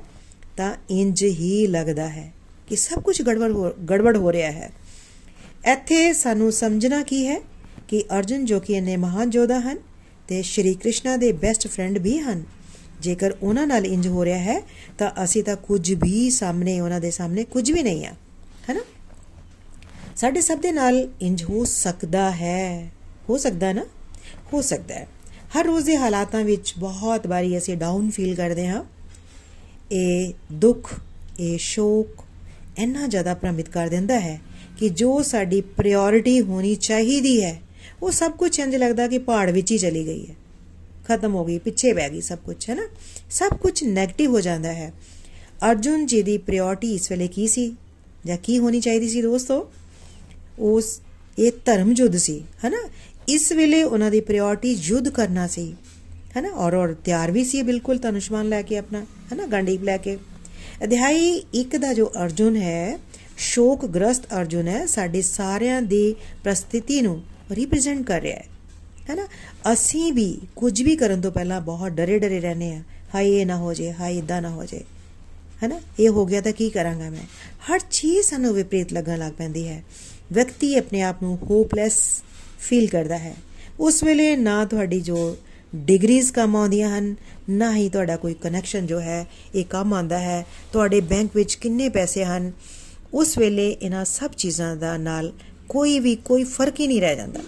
ਤਾਂ 0.57 0.75
ਇੰਜ 0.91 1.25
ਹੀ 1.25 1.67
ਲੱਗਦਾ 1.67 2.09
ਹੈ 2.09 2.33
ਕਿ 2.69 2.77
ਸਭ 2.77 3.03
ਕੁਝ 3.03 3.23
ਗੜਬੜ 3.23 3.51
ਹੋ 3.51 3.73
ਗੜਬੜ 3.91 4.17
ਹੋ 4.17 4.33
ਰਿਹਾ 4.33 4.51
ਹੈ। 4.51 4.71
ਇੱਥੇ 5.67 6.13
ਸਾਨੂੰ 6.13 6.53
ਸਮਝਣਾ 6.53 7.03
ਕੀ 7.03 7.27
ਹੈ 7.27 7.41
ਕਿ 7.89 8.05
ਅਰਜੁਨ 8.19 8.45
ਜੋ 8.45 8.61
ਕਿ 8.61 8.73
ਇਹਨੇ 8.73 8.97
ਮਹਾਨ 8.97 9.31
ਜੋਧਾ 9.31 9.61
ਹਨ 9.61 9.79
ਤੇ 10.29 10.43
ਸ਼੍ਰੀ 10.43 10.75
ਕ੍ਰਿਸ਼ਨਾ 10.75 11.17
ਦੇ 11.17 11.33
ਬੈਸਟ 11.33 11.67
ਫਰੈਂਡ 11.67 11.99
ਵੀ 11.99 12.19
ਹਨ। 12.19 12.45
ਜੇਕਰ 13.01 13.33
ਉਹਨਾਂ 13.43 13.67
ਨਾਲ 13.67 13.87
ਇੰਜ 13.87 14.09
ਹੋ 14.09 14.25
ਰਿਹਾ 14.25 14.39
ਹੈ, 14.39 14.63
ਤਾਂ 14.99 15.25
ਅਸੀਂ 15.25 15.45
ਤਾਂ 15.45 15.57
ਕੁਝ 15.57 15.93
ਵੀ 15.93 16.31
ਸਾਹਮਣੇ, 16.31 16.81
ਉਹਨਾਂ 16.81 17.01
ਦੇ 17.01 17.11
ਸਾਹਮਣੇ 17.11 17.45
ਕੁਝ 17.45 17.73
ਵੀ 17.73 17.83
ਨਹੀਂ 17.83 18.07
ਆ। 18.07 18.15
ਹੈਨਾ? 18.69 18.81
ਸਾਡੇ 20.17 20.41
ਸਭ 20.41 20.59
ਦੇ 20.59 20.73
ਨਾਲ 20.73 21.09
ਇੰਜ 21.21 21.45
ਹੋ 21.45 21.65
ਸਕਦਾ 21.65 22.31
ਹੈ। 22.31 22.93
ਹੋ 23.29 23.39
ਸਕਦਾ 23.39 23.73
ਨਾ? 23.73 23.85
ਹੋ 24.53 24.63
ਸਕਦਾ 24.63 24.95
ਹੈ। 24.95 25.09
ਹਰ 25.59 25.65
ਰੋਜ਼ 25.65 25.87
ਦੇ 25.87 25.97
ਹਾਲਾਤਾਂ 25.97 26.45
ਵਿੱਚ 26.45 26.75
ਬਹੁਤ 26.79 27.27
ਵਾਰੀ 27.27 27.59
ਅਸੀਂ 27.59 27.77
ਡਾਊਨ 27.77 28.11
ਫੀਲ 28.11 28.35
ਕਰਦੇ 28.35 28.69
ਹਾਂ। 28.69 28.85
ਇਹ 29.93 30.33
ਦੁੱਖ, 30.53 30.95
ਇਹ 31.41 31.59
ਸ਼ੋਕ 31.59 32.25
ਇੰਨਾ 32.79 33.07
ਜ਼ਿਆਦਾ 33.07 33.35
ਭ੍ਰਮਿਤ 33.35 33.69
ਕਰ 33.69 33.89
ਦਿੰਦਾ 33.89 34.21
ਹੈ 34.21 34.41
ਕਿ 34.79 34.89
ਜੋ 34.89 35.23
ਸਾਡੀ 35.23 35.61
ਪ੍ਰਾਇੋਰਟੀ 35.61 36.41
ਹੋਣੀ 36.41 36.75
ਚਾਹੀਦੀ 36.75 37.43
ਹੈ, 37.45 37.63
ਉਹ 38.03 38.11
ਸਭ 38.11 38.33
ਕੁਝ 38.33 38.61
ਇੰਜ 38.61 38.77
ਲੱਗਦਾ 38.77 39.09
ਕਿ 39.09 39.19
ਪਹਾੜ 39.19 39.51
ਵਿੱਚ 39.51 39.73
ਹੀ 39.73 39.79
ਚਲੀ 39.79 40.07
ਗਈ 40.07 40.27
ਹੈ। 40.27 40.35
ਖਤਮ 41.09 41.35
ਹੋ 41.35 41.45
ਗਈ, 41.45 41.59
ਪਿੱਛੇ 41.59 41.93
ਬਹਿ 41.93 42.11
ਗਈ 42.11 42.21
ਸਭ 42.21 42.39
ਕੁਝ 42.39 42.71
ਹੈ 42.71 42.75
ਨਾ? 42.75 42.89
ਸਭ 43.31 43.49
ਕੁਝ 43.49 43.85
네ਗੇਟਿਵ 43.85 44.31
ਹੋ 44.31 44.41
ਜਾਂਦਾ 44.41 44.73
ਹੈ। 44.73 44.93
ਅਰਜੁਨ 45.71 46.07
ਜੀ 46.07 46.23
ਦੀ 46.23 46.39
ਪ੍ਰਾਇੋਰਟੀ 46.39 46.95
ਇਸ 46.95 47.11
ਵੇਲੇ 47.11 47.29
ਕੀ 47.29 47.49
ਸੀ? 47.49 47.77
ਜਾਂ 48.27 48.37
ਕੀ 48.37 48.59
ਹੋਣੀ 48.59 48.81
ਚਾਹੀਦੀ 48.81 49.09
ਸੀ 49.09 49.23
ਦੋਸਤੋ? 49.23 49.73
ਉਸ, 50.59 51.01
ਇਹ 51.39 51.53
ਧਰਮ 51.65 51.95
ਜੁੱਧ 51.95 52.17
ਸੀ, 52.17 52.45
ਹੈ 52.65 52.71
ਨਾ? 52.71 52.89
ਇਸ 53.29 53.53
ਵੇਲੇ 53.53 53.83
ਉਹਨਾਂ 53.83 54.11
ਦੀ 54.11 54.21
ਪ੍ਰਾਇੋਰਟੀ 54.21 54.79
ਯੁੱਧ 54.83 55.09
ਕਰਨਾ 55.09 55.47
ਸੀ, 55.47 55.75
ਹੈ 56.37 56.41
ਨਾ? 56.41 56.49
ਔਰ 56.49 56.75
ਔਰ 56.75 56.95
ਤਿਆਰ 56.95 57.31
ਵੀ 57.31 57.45
ਸੀ, 57.45 57.63
ਬਿਲਕੁਲ 57.63 57.99
ਤਨੁਸ਼ਮਾਨ 57.99 58.49
ਲੈ 58.49 58.63
ਕੇ 58.63 58.79
ਆਪਣਾ, 58.79 59.01
ਹੈ 59.01 59.37
ਨਾ? 59.37 59.47
ਗੰਡੀਪ 59.47 59.83
ਲੈ 59.83 59.97
ਕੇ। 59.97 60.19
ਅਧਿਆਈ 60.85 61.43
1 61.55 61.79
ਦਾ 61.79 61.95
ਜੋ 61.95 62.13
ਅਰਜੁਨ 62.25 62.57
ਹੈ 62.57 62.99
ਸ਼ੋਕ 63.39 63.87
ਗ੍ਰਸਤ 63.87 64.23
ਅਰਜੁਨ 64.27 64.69
ਹੈ, 64.69 64.87
ਸਾਡੇ 64.87 65.23
ਸਾਰਿਆਂ 65.23 65.83
ਦੀ 65.83 66.15
ਪ੍ਰਸਥਿਤੀ 66.45 67.01
ਨੂੰ 67.01 67.23
ਰਿਪਰੈਜ਼ੈਂਟ 67.51 68.07
ਕਰ 68.07 68.21
ਰਿਹਾ 68.21 68.37
ਹੈ। 68.37 68.47
ਹੈ 69.11 69.15
ਨਾ 69.15 69.27
ਅਸੀਂ 69.73 70.13
ਵੀ 70.13 70.41
ਕੁਝ 70.57 70.83
ਵੀ 70.83 70.97
ਕਰਨ 70.97 71.21
ਤੋਂ 71.21 71.33
ਪਹਿਲਾਂ 71.33 71.61
ਬਹੁਤ 71.61 71.93
ਡਰੇ 71.93 72.19
ਡਰੇ 72.19 72.41
ਰਹਨੇ 72.41 72.75
ਆ 72.75 72.83
ਹਾਈ 73.15 73.31
ਇਹ 73.31 73.47
ਨਾ 73.47 73.57
ਹੋ 73.57 73.75
ਜੇ 73.75 73.93
ਹਾਈ 73.93 74.19
ਇਦਾਂ 74.19 74.43
ਨਾ 74.43 74.51
ਹੋ 74.51 74.65
ਜੇ। 74.65 74.81
ਹੈ 75.63 75.69
ਨਾ 75.69 75.81
ਇਹ 76.01 76.09
ਹੋ 76.09 76.27
ਗਿਆ 76.27 76.41
ਤਾਂ 76.41 76.53
ਕੀ 76.53 76.71
ਕਰਾਂਗਾ 76.71 77.11
ਮੈਂ? 77.11 77.27
ਹਰ 77.71 77.81
ਚੀਜ਼ 77.91 78.27
ਸਾਨੂੰ 78.27 78.55
ਵਿਪਰੀਤ 78.55 78.93
ਲੱਗਣ 78.93 79.19
ਲੱਗ 79.19 79.33
ਪੈਂਦੀ 79.33 79.69
ਹੈ। 79.69 79.85
ਵਿਅਕਤੀ 80.33 80.75
ਆਪਣੇ 80.75 81.03
ਆਪ 81.03 81.23
ਨੂੰ 81.23 81.39
ਹੋਪਲੈਸ 81.43 82.23
ਫੀਲ 82.61 82.89
ਕਰਦਾ 82.89 83.19
ਹੈ। 83.19 83.35
ਉਸ 83.81 84.05
ਵੇਲੇ 84.05 84.37
ਨਾ 84.37 84.65
ਤੁਹਾਡੀ 84.65 85.01
ਜੋ 85.01 85.37
ਡਿਗਰੀਜ਼ 85.77 86.33
ਕੰਮ 86.33 86.57
ਆਉਂਦੀਆਂ 86.57 86.99
ਹਨ, 86.99 87.17
ਨਾ 87.51 87.77
ਹੀ 87.77 87.89
ਤੁਹਾਡਾ 87.89 88.17
ਕੋਈ 88.17 88.35
ਕਨੈਕਸ਼ਨ 88.35 88.87
ਜੋ 88.87 89.01
ਹੈ, 89.01 89.27
ਇਹ 89.55 89.65
ਕੰਮ 89.65 89.95
ਆਉਂਦਾ 89.95 90.19
ਹੈ। 90.19 90.47
ਤੁਹਾਡੇ 90.73 91.01
ਬੈਂਕ 91.01 91.31
ਵਿੱਚ 91.35 91.55
ਕਿੰਨੇ 91.55 91.89
ਪੈਸੇ 91.89 92.25
ਹਨ, 92.25 92.53
ਉਸ 93.15 93.39
ਵੇਲੇ 93.39 93.71
ਇਹਨਾਂ 93.71 94.05
ਸਭ 94.05 94.31
ਚੀਜ਼ਾਂ 94.31 94.77
ਦਾ 94.77 94.97
ਨਾਲ 94.97 95.33
ਕੋਈ 95.69 95.99
ਵੀ 95.99 96.17
ਕੋਈ 96.17 96.45
ਫ਼ਰਕ 96.45 96.81
ਹੀ 96.81 96.87
ਨਹੀਂ 96.87 97.01
ਰਹਿ 97.01 97.17
ਜਾਂਦਾ। 97.17 97.41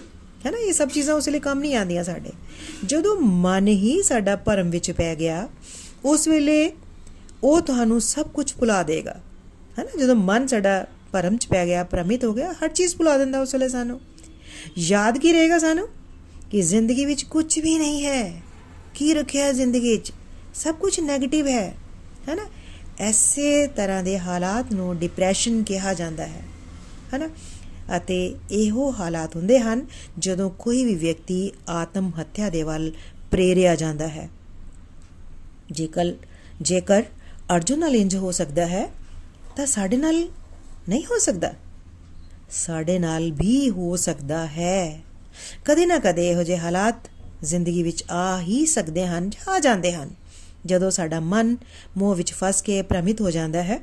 ਹੈ 0.45 0.51
ਨਾ, 0.51 0.57
ਇਹ 0.57 0.73
ਸਭ 0.73 0.89
ਚੀਜ਼ਾਂ 0.89 1.15
ਉਸ 1.15 1.29
ਲਈ 1.29 1.39
ਕੰਮ 1.39 1.59
ਨਹੀਂ 1.59 1.75
ਆਉਂਦੀਆਂ 1.75 2.03
ਸਾਡੇ। 2.03 2.29
ਜਦੋਂ 2.85 3.21
ਮਨ 3.21 3.67
ਹੀ 3.67 4.03
ਸਾਡਾ 4.03 4.35
ਭਰਮ 4.35 4.69
ਵਿੱਚ 4.69 4.91
ਪੈ 4.91 5.15
ਗਿਆ, 5.15 5.47
ਉਸ 6.05 6.27
ਵੇਲੇ 6.27 6.71
ਉਹ 7.43 7.61
ਤੁਹਾਨੂੰ 7.61 8.01
ਸਭ 8.01 8.27
ਕੁਝ 8.27 8.53
ਭੁਲਾ 8.53 8.83
ਦੇਗਾ। 8.83 9.15
ਹੈ 9.79 9.83
ਨਾ, 9.83 9.99
ਜਦੋਂ 9.99 10.15
ਮਨ 10.15 10.47
ਸਾਡਾ 10.47 10.87
ਭਰਮ 11.11 11.37
'ਚ 11.37 11.47
ਪੈ 11.47 11.65
ਗਿਆ, 11.65 11.83
ਭ੍ਰਮਿਤ 11.83 12.25
ਹੋ 12.25 12.33
ਗਿਆ, 12.33 12.53
ਹਰ 12.53 12.67
ਚੀਜ਼ 12.67 12.95
ਭੁਲਾ 12.95 13.17
ਦਿੰਦਾ 13.17 13.41
ਉਸ 13.41 13.53
ਵੇਲੇ 13.53 13.69
ਸਾਨੂੰ। 13.69 14.01
ਯਾਦ 14.77 15.17
ਕੀ 15.17 15.33
ਰਹੇਗਾ 15.33 15.59
ਸਾਨੂੰ। 15.59 15.87
ਕਿ 16.55 16.61
ਜ਼ਿੰਦਗੀ 16.61 17.05
ਵਿੱਚ 17.05 17.23
ਕੁਝ 17.23 17.59
ਵੀ 17.59 17.77
ਨਹੀਂ 17.77 18.05
ਹੈ। 18.05 18.41
ਕੀ 18.93 19.13
ਰੱਖਿਆ 19.13 19.51
ਜ਼ਿੰਦਗੀ 19.51 19.97
'ਚ 19.97 20.13
ਸਭ 20.55 20.75
ਕੁਝ 20.75 20.99
네ਗੇਟਿਵ 20.99 21.47
ਹੈ 21.47 21.75
ਹੈ 22.29 22.35
ਨਾ? 22.35 22.45
ਐਸੇ 22.99 23.67
ਤਰ੍ਹਾਂ 23.67 24.03
ਦੇ 24.03 24.19
ਹਾਲਾਤ 24.19 24.73
ਨੂੰ 24.73 24.97
ਡਿਪਰੈਸ਼ਨ 24.97 25.63
ਕਿਹਾ 25.63 25.93
ਜਾਂਦਾ 25.93 26.25
ਹੈ 26.25 26.41
ਹੈ 27.13 27.17
ਨਾ? 27.17 27.29
ਅਤੇ 27.97 28.35
ਇਹੋ 28.51 28.93
ਹਾਲਾਤ 28.99 29.35
ਹੁੰਦੇ 29.35 29.59
ਹਨ 29.59 29.85
ਜਦੋਂ 30.19 30.49
ਕੋਈ 30.49 30.85
ਵੀ 30.85 30.95
ਵਿਅਕਤੀ 30.95 31.51
ਆਤਮ 31.69 32.11
ਹੱਤਿਆ 32.19 32.49
ਦੇ 32.49 32.63
ਵੱਲ 32.63 32.91
ਪ੍ਰੇਰਿਆ 33.31 33.75
ਜਾਂਦਾ 33.75 34.07
ਹੈ। 34.07 34.29
ਜੇਕਰ 35.71 36.13
ਜੇਕਰ 36.61 37.03
ਅਰਜੁਨ 37.55 37.79
ਨਾਲ 37.79 37.95
ਇੰਜ 37.95 38.15
ਹੋ 38.15 38.31
ਸਕਦਾ 38.31 38.65
ਹੈ, 38.65 38.89
ਤਾਂ 39.55 39.65
ਸਾਡੇ 39.65 39.97
ਨਾਲ 39.97 40.27
ਨਹੀਂ 40.89 41.05
ਹੋ 41.05 41.19
ਸਕਦਾ। 41.19 41.53
ਸਾਡੇ 42.49 42.99
ਨਾਲ 42.99 43.31
ਵੀ 43.31 43.69
ਹੋ 43.69 43.95
ਸਕਦਾ 43.95 44.47
ਹੈ। 44.47 45.01
ਕਦੇ 45.65 45.85
ਨਾ 45.85 45.99
ਕਦੇ 45.99 46.29
ਇਹੋ 46.29 46.43
ਜਿਹੇ 46.43 46.57
ਹਾਲਾਤ 46.57 46.95
ਜ਼ਿੰਦਗੀ 47.43 47.83
ਵਿੱਚ 47.83 48.03
ਆ 48.11 48.39
ਹੀ 48.39 48.65
ਸਕਦੇ 48.65 49.07
ਹਨ, 49.07 49.31
ਆ 49.49 49.59
ਜਾਂਦੇ 49.59 49.93
ਹਨ। 49.93 50.09
ਜਦੋਂ 50.65 50.91
ਸਾਡਾ 50.91 51.19
ਮਨ 51.19 51.57
ਮੋਹ 51.97 52.15
ਵਿੱਚ 52.15 52.33
ਫਸ 52.33 52.61
ਕੇ 52.61 52.81
ਭ੍ਰਮਿਤ 52.81 53.21
ਹੋ 53.21 53.31
ਜਾਂਦਾ 53.31 53.63
ਹੈ, 53.63 53.79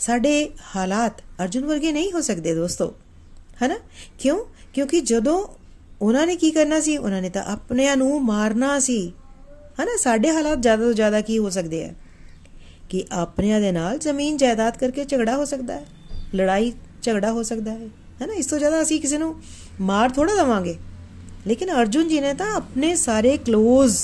ਸਾਡੇ 0.00 0.50
ਹਾਲਾਤ 0.76 1.20
ਅਰਜੁਨ 1.20 1.64
ਵਰਗੇ 1.64 1.92
ਨਹੀਂ 1.92 2.12
ਹੋ 2.12 2.20
ਸਕਦੇ 2.20 2.54
ਦੋਸਤੋ। 2.54 2.94
ਹੈਨਾ? 3.62 3.76
ਕਿਉਂ? 4.18 4.44
ਕਿਉਂਕਿ 4.74 5.00
ਜਦੋਂ 5.00 5.46
ਉਹਨਾਂ 6.00 6.26
ਨੇ 6.26 6.36
ਕੀ 6.36 6.50
ਕਰਨਾ 6.50 6.80
ਸੀ, 6.80 6.96
ਉਹਨਾਂ 6.96 7.22
ਨੇ 7.22 7.30
ਤਾਂ 7.30 7.42
ਆਪਣਿਆਂ 7.42 7.96
ਨੂੰ 7.96 8.24
ਮਾਰਨਾ 8.24 8.78
ਸੀ। 8.78 9.12
ਹੈਨਾ? 9.80 9.96
ਸਾਡੇ 9.96 10.30
ਹਾਲਾਤ 10.30 10.62
ਜ਼ਿਆਦਾ 10.62 10.84
ਤੋਂ 10.84 10.92
ਜ਼ਿਆਦਾ 10.92 11.20
ਕੀ 11.20 11.38
ਹੋ 11.38 11.50
ਸਕਦੇ 11.50 11.84
ਆ? 11.84 11.92
ਕਿ 12.88 13.04
ਆਪਣਿਆਂ 13.12 13.60
ਦੇ 13.60 13.72
ਨਾਲ 13.72 13.98
ਜ਼ਮੀਨ 13.98 14.36
ਜਾਇਦਾਦ 14.36 14.76
ਕਰਕੇ 14.76 15.04
ਝਗੜਾ 15.04 15.36
ਹੋ 15.36 15.44
ਸਕਦਾ 15.44 15.74
ਹੈ, 15.74 15.86
ਲੜਾਈ 16.34 16.72
ਝਗੜਾ 17.02 17.32
ਹੋ 17.32 17.42
ਸਕਦਾ 17.42 17.70
ਹੈ। 17.70 17.88
ਹੈਨਾ? 18.22 18.34
ਇਸ 18.34 18.46
ਤੋਂ 18.46 18.58
ਜ਼ਿਆਦਾ 18.58 18.82
ਅਸੀਂ 18.82 19.00
ਕਿਸੇ 19.00 19.18
ਨੂੰ 19.18 19.42
ਮਾਰ 19.80 20.10
ਥੋੜਾ 20.10 20.34
ਦਵਾਂਗੇ। 20.34 20.76
ਲੇਕਿਨ 21.46 21.70
ਅਰਜੁਨ 21.70 22.08
ਜੀ 22.08 22.20
ਨੇ 22.20 22.34
ਤਾਂ 22.34 22.54
ਆਪਣੇ 22.54 22.96
ਸਾਰੇ 22.96 23.38
ক্লোਜ਼ 23.50 23.96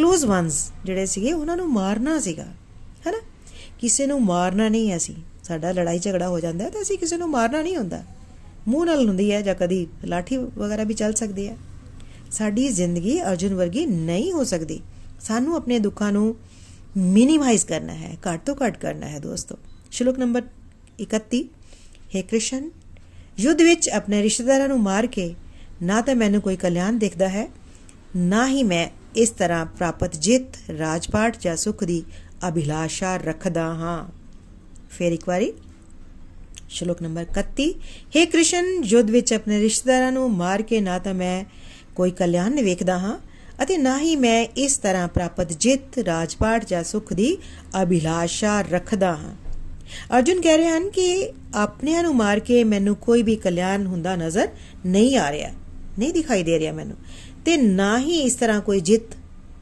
ক্লোਜ਼ 0.00 0.24
ਵਨਸ 0.24 0.72
ਜਿਹੜੇ 0.84 1.06
ਸੀਗੇ, 1.06 1.32
ਉਹਨਾਂ 1.32 1.56
ਨੂੰ 1.56 1.72
ਮਾਰਨਾ 1.72 2.20
ਸੀਗਾ। 2.20 2.44
ਹੈਨਾ? 3.06 3.18
ਕਿਸੇ 3.80 4.06
ਨੂੰ 4.06 4.24
ਮਾਰਨਾ 4.24 4.68
ਨਹੀਂ 4.68 4.96
ਅਸੀਂ। 4.96 5.14
ਸਾਡਾ 5.44 5.72
ਲੜਾਈ 5.72 5.98
ਝਗੜਾ 5.98 6.28
ਹੋ 6.28 6.40
ਜਾਂਦਾ 6.40 6.70
ਤਾਂ 6.70 6.82
ਅਸੀਂ 6.82 6.98
ਕਿਸੇ 6.98 7.16
ਨੂੰ 7.16 7.30
ਮਾਰਨਾ 7.30 7.62
ਨਹੀਂ 7.62 7.76
ਹੁੰਦਾ। 7.76 8.02
ਮੂੰਹ 8.68 8.86
ਨਾਲ 8.86 9.08
ਹੁੰਦੀ 9.08 9.32
ਹੈ 9.32 9.40
ਜਾਂ 9.40 9.54
ਕਦੀ 9.54 9.86
ਲਾਠੀ 10.04 10.36
ਵਗੈਰਾ 10.36 10.84
ਵੀ 10.84 10.94
ਚੱਲ 10.94 11.12
ਸਕਦੀ 11.12 11.48
ਹੈ। 11.48 11.56
ਸਾਡੀ 12.30 12.68
ਜ਼ਿੰਦਗੀ 12.68 13.22
ਅਰਜੁਨ 13.22 13.54
ਵਰਗੀ 13.54 13.86
ਨਹੀਂ 13.86 14.32
ਹੋ 14.32 14.44
ਸਕਦੀ। 14.44 14.80
ਸਾਨੂੰ 15.20 15.56
ਆਪਣੇ 15.56 15.78
ਦੁੱਖਾਂ 15.78 16.12
ਨੂੰ 16.12 16.36
ਮਿਨੀਮਾਈਜ਼ 16.96 17.66
ਕਰਨਾ 17.66 17.92
ਹੈ, 17.92 18.16
ਘੱਟ 18.16 18.46
ਤੋਂ 18.46 18.56
ਘੱਟ 18.66 18.76
ਕਰਨਾ 18.76 19.08
ਹੈ 19.08 19.18
ਦੋਸਤੋ। 19.18 19.58
ਸ਼ਲੋਕ 19.90 20.18
ਨੰਬਰ 20.18 20.42
31 21.00 21.44
हे 22.16 22.24
कृष्ण 22.34 22.70
ਯੁੱਧ 23.40 23.62
ਵਿੱਚ 23.62 23.88
ਆਪਣੇ 23.88 24.22
ਰਿਸ਼ਤੇਦਾਰਾਂ 24.22 24.68
ਨੂੰ 24.68 24.80
ਮਾਰ 24.80 25.06
ਕੇ 25.06 25.34
ਨਾ 25.82 26.00
ਤਾਂ 26.00 26.14
ਮੈਨੂੰ 26.14 26.40
ਕੋਈ 26.40 26.56
ਕਲਿਆਣ 26.56 26.92
ਦਿਖਦਾ 26.92 27.28
ਹੈ, 27.28 27.48
ਨਾ 28.16 28.46
ਹੀ 28.48 28.62
ਮੈਂ 28.62 28.88
ਇਸ 29.16 29.30
ਤਰ੍ਹਾਂ 29.30 29.66
ਪ੍ਰਾਪਤ 29.66 30.16
ਜਿੱਤ 30.16 30.70
ਰਾਜਪਾਟ 30.78 31.38
ਜਾਂ 31.40 31.56
ਸੁਖ 31.56 31.84
ਦੀ 31.84 32.02
ਅਭਿਲਾਸ਼ਾ 32.48 33.16
ਰੱਖਦਾ 33.16 33.64
ਹਾਂ। 33.74 34.04
ਫੇਰ 34.90 35.12
ਇੱਕ 35.12 35.28
ਵਾਰੀ 35.28 35.52
ਸ਼ਲੋਕ 36.68 37.02
ਨੰਬਰ 37.02 37.26
31 37.32 37.68
हे 38.16 38.26
ਕ੍ਰਿਸ਼ਨ, 38.26 38.64
ਯੁੱਧ 38.84 39.10
ਵਿੱਚ 39.10 39.32
ਆਪਣੇ 39.32 39.60
ਰਿਸ਼ਤੇਦਾਰਾਂ 39.60 40.12
ਨੂੰ 40.12 40.30
ਮਾਰ 40.32 40.62
ਕੇ 40.62 40.80
ਨਾ 40.80 40.98
ਤਾਂ 40.98 41.14
ਮੈਂ 41.14 41.44
ਕੋਈ 41.94 42.10
ਕਲਿਆਣ 42.10 42.62
ਵੇਖਦਾ 42.62 42.98
ਹਾਂ 42.98 43.18
ਅਤੇ 43.62 43.76
ਨਾ 43.76 43.98
ਹੀ 43.98 44.16
ਮੈਂ 44.16 44.46
ਇਸ 44.56 44.76
ਤਰ੍ਹਾਂ 44.76 45.08
ਪ੍ਰਾਪਤ 45.08 45.52
ਜਿੱਤ 45.52 45.98
ਰਾਜਪਾਟ 45.98 46.64
ਜਾਂ 46.64 46.84
ਸੁਖ 46.84 47.12
ਦੀ 47.12 47.36
ਅਭਿਲਾਸ਼ਾ 47.82 48.60
ਰੱਖਦਾ 48.60 49.16
ਹਾਂ। 49.16 49.34
ਅਰਜੁਨ 50.16 50.40
ਕਹਿ 50.40 50.56
ਰਹੇ 50.56 50.68
ਹਨ 50.68 50.90
ਕਿ 50.90 51.32
ਆਪਣਿਆਂ 51.54 52.02
ਨੂੰ 52.02 52.16
ਮਾਰ 52.16 52.38
ਕੇ 52.38 52.64
ਮੈਨੂੰ 52.64 52.96
ਕੋਈ 52.96 53.22
ਵੀ 53.22 53.36
ਕਲਿਆਣ 53.36 53.86
ਹੁੰਦਾ 53.86 54.16
ਨਜ਼ਰ 54.16 54.48
ਨਹੀਂ 54.86 55.16
ਆ 55.16 55.32
ਰਿਹਾ। 55.32 55.50
ਨਹੀਂ 55.98 56.12
ਦਿਖਾਈ 56.12 56.42
ਦੇ 56.42 56.58
ਰਿਹਾ 56.58 56.72
ਮੈਨੂੰ। 56.72 56.96
ਤੇ 57.44 57.56
ਨਾ 57.56 57.98
ਹੀ 57.98 58.20
ਇਸ 58.20 58.34
ਤਰ੍ਹਾਂ 58.34 58.60
ਕੋਈ 58.60 58.80
ਜਿੱਤ 58.80 59.16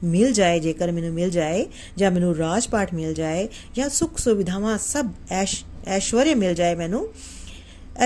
ਮਿਲ 0.05 0.33
ਜਾਏ, 0.33 0.61
ਜੇਕਰ 0.61 0.93
ਮੈਨੂੰ 0.93 1.15
ਮਿਲ 1.15 1.31
ਜਾਏ, 1.31 1.67
ਜਾਂ 1.97 2.11
ਮੈਨੂੰ 2.11 2.37
ਰਾਜਪਾਟ 2.37 2.95
ਮਿਲ 2.95 3.15
ਜਾਏ, 3.15 3.49
ਜਾਂ 3.75 3.89
ਸੁੱਖ 3.89 4.19
ਸੁਵਿਧਾਵਾਂ 4.19 4.79
ਸਭ 4.79 5.07
ਐਸ਼, 5.31 5.65
ਐਸ਼ਵਰਯ 5.87 6.35
ਮਿਲ 6.35 6.55
ਜਾਏ 6.55 6.75
ਮੈਨੂੰ, 6.75 7.09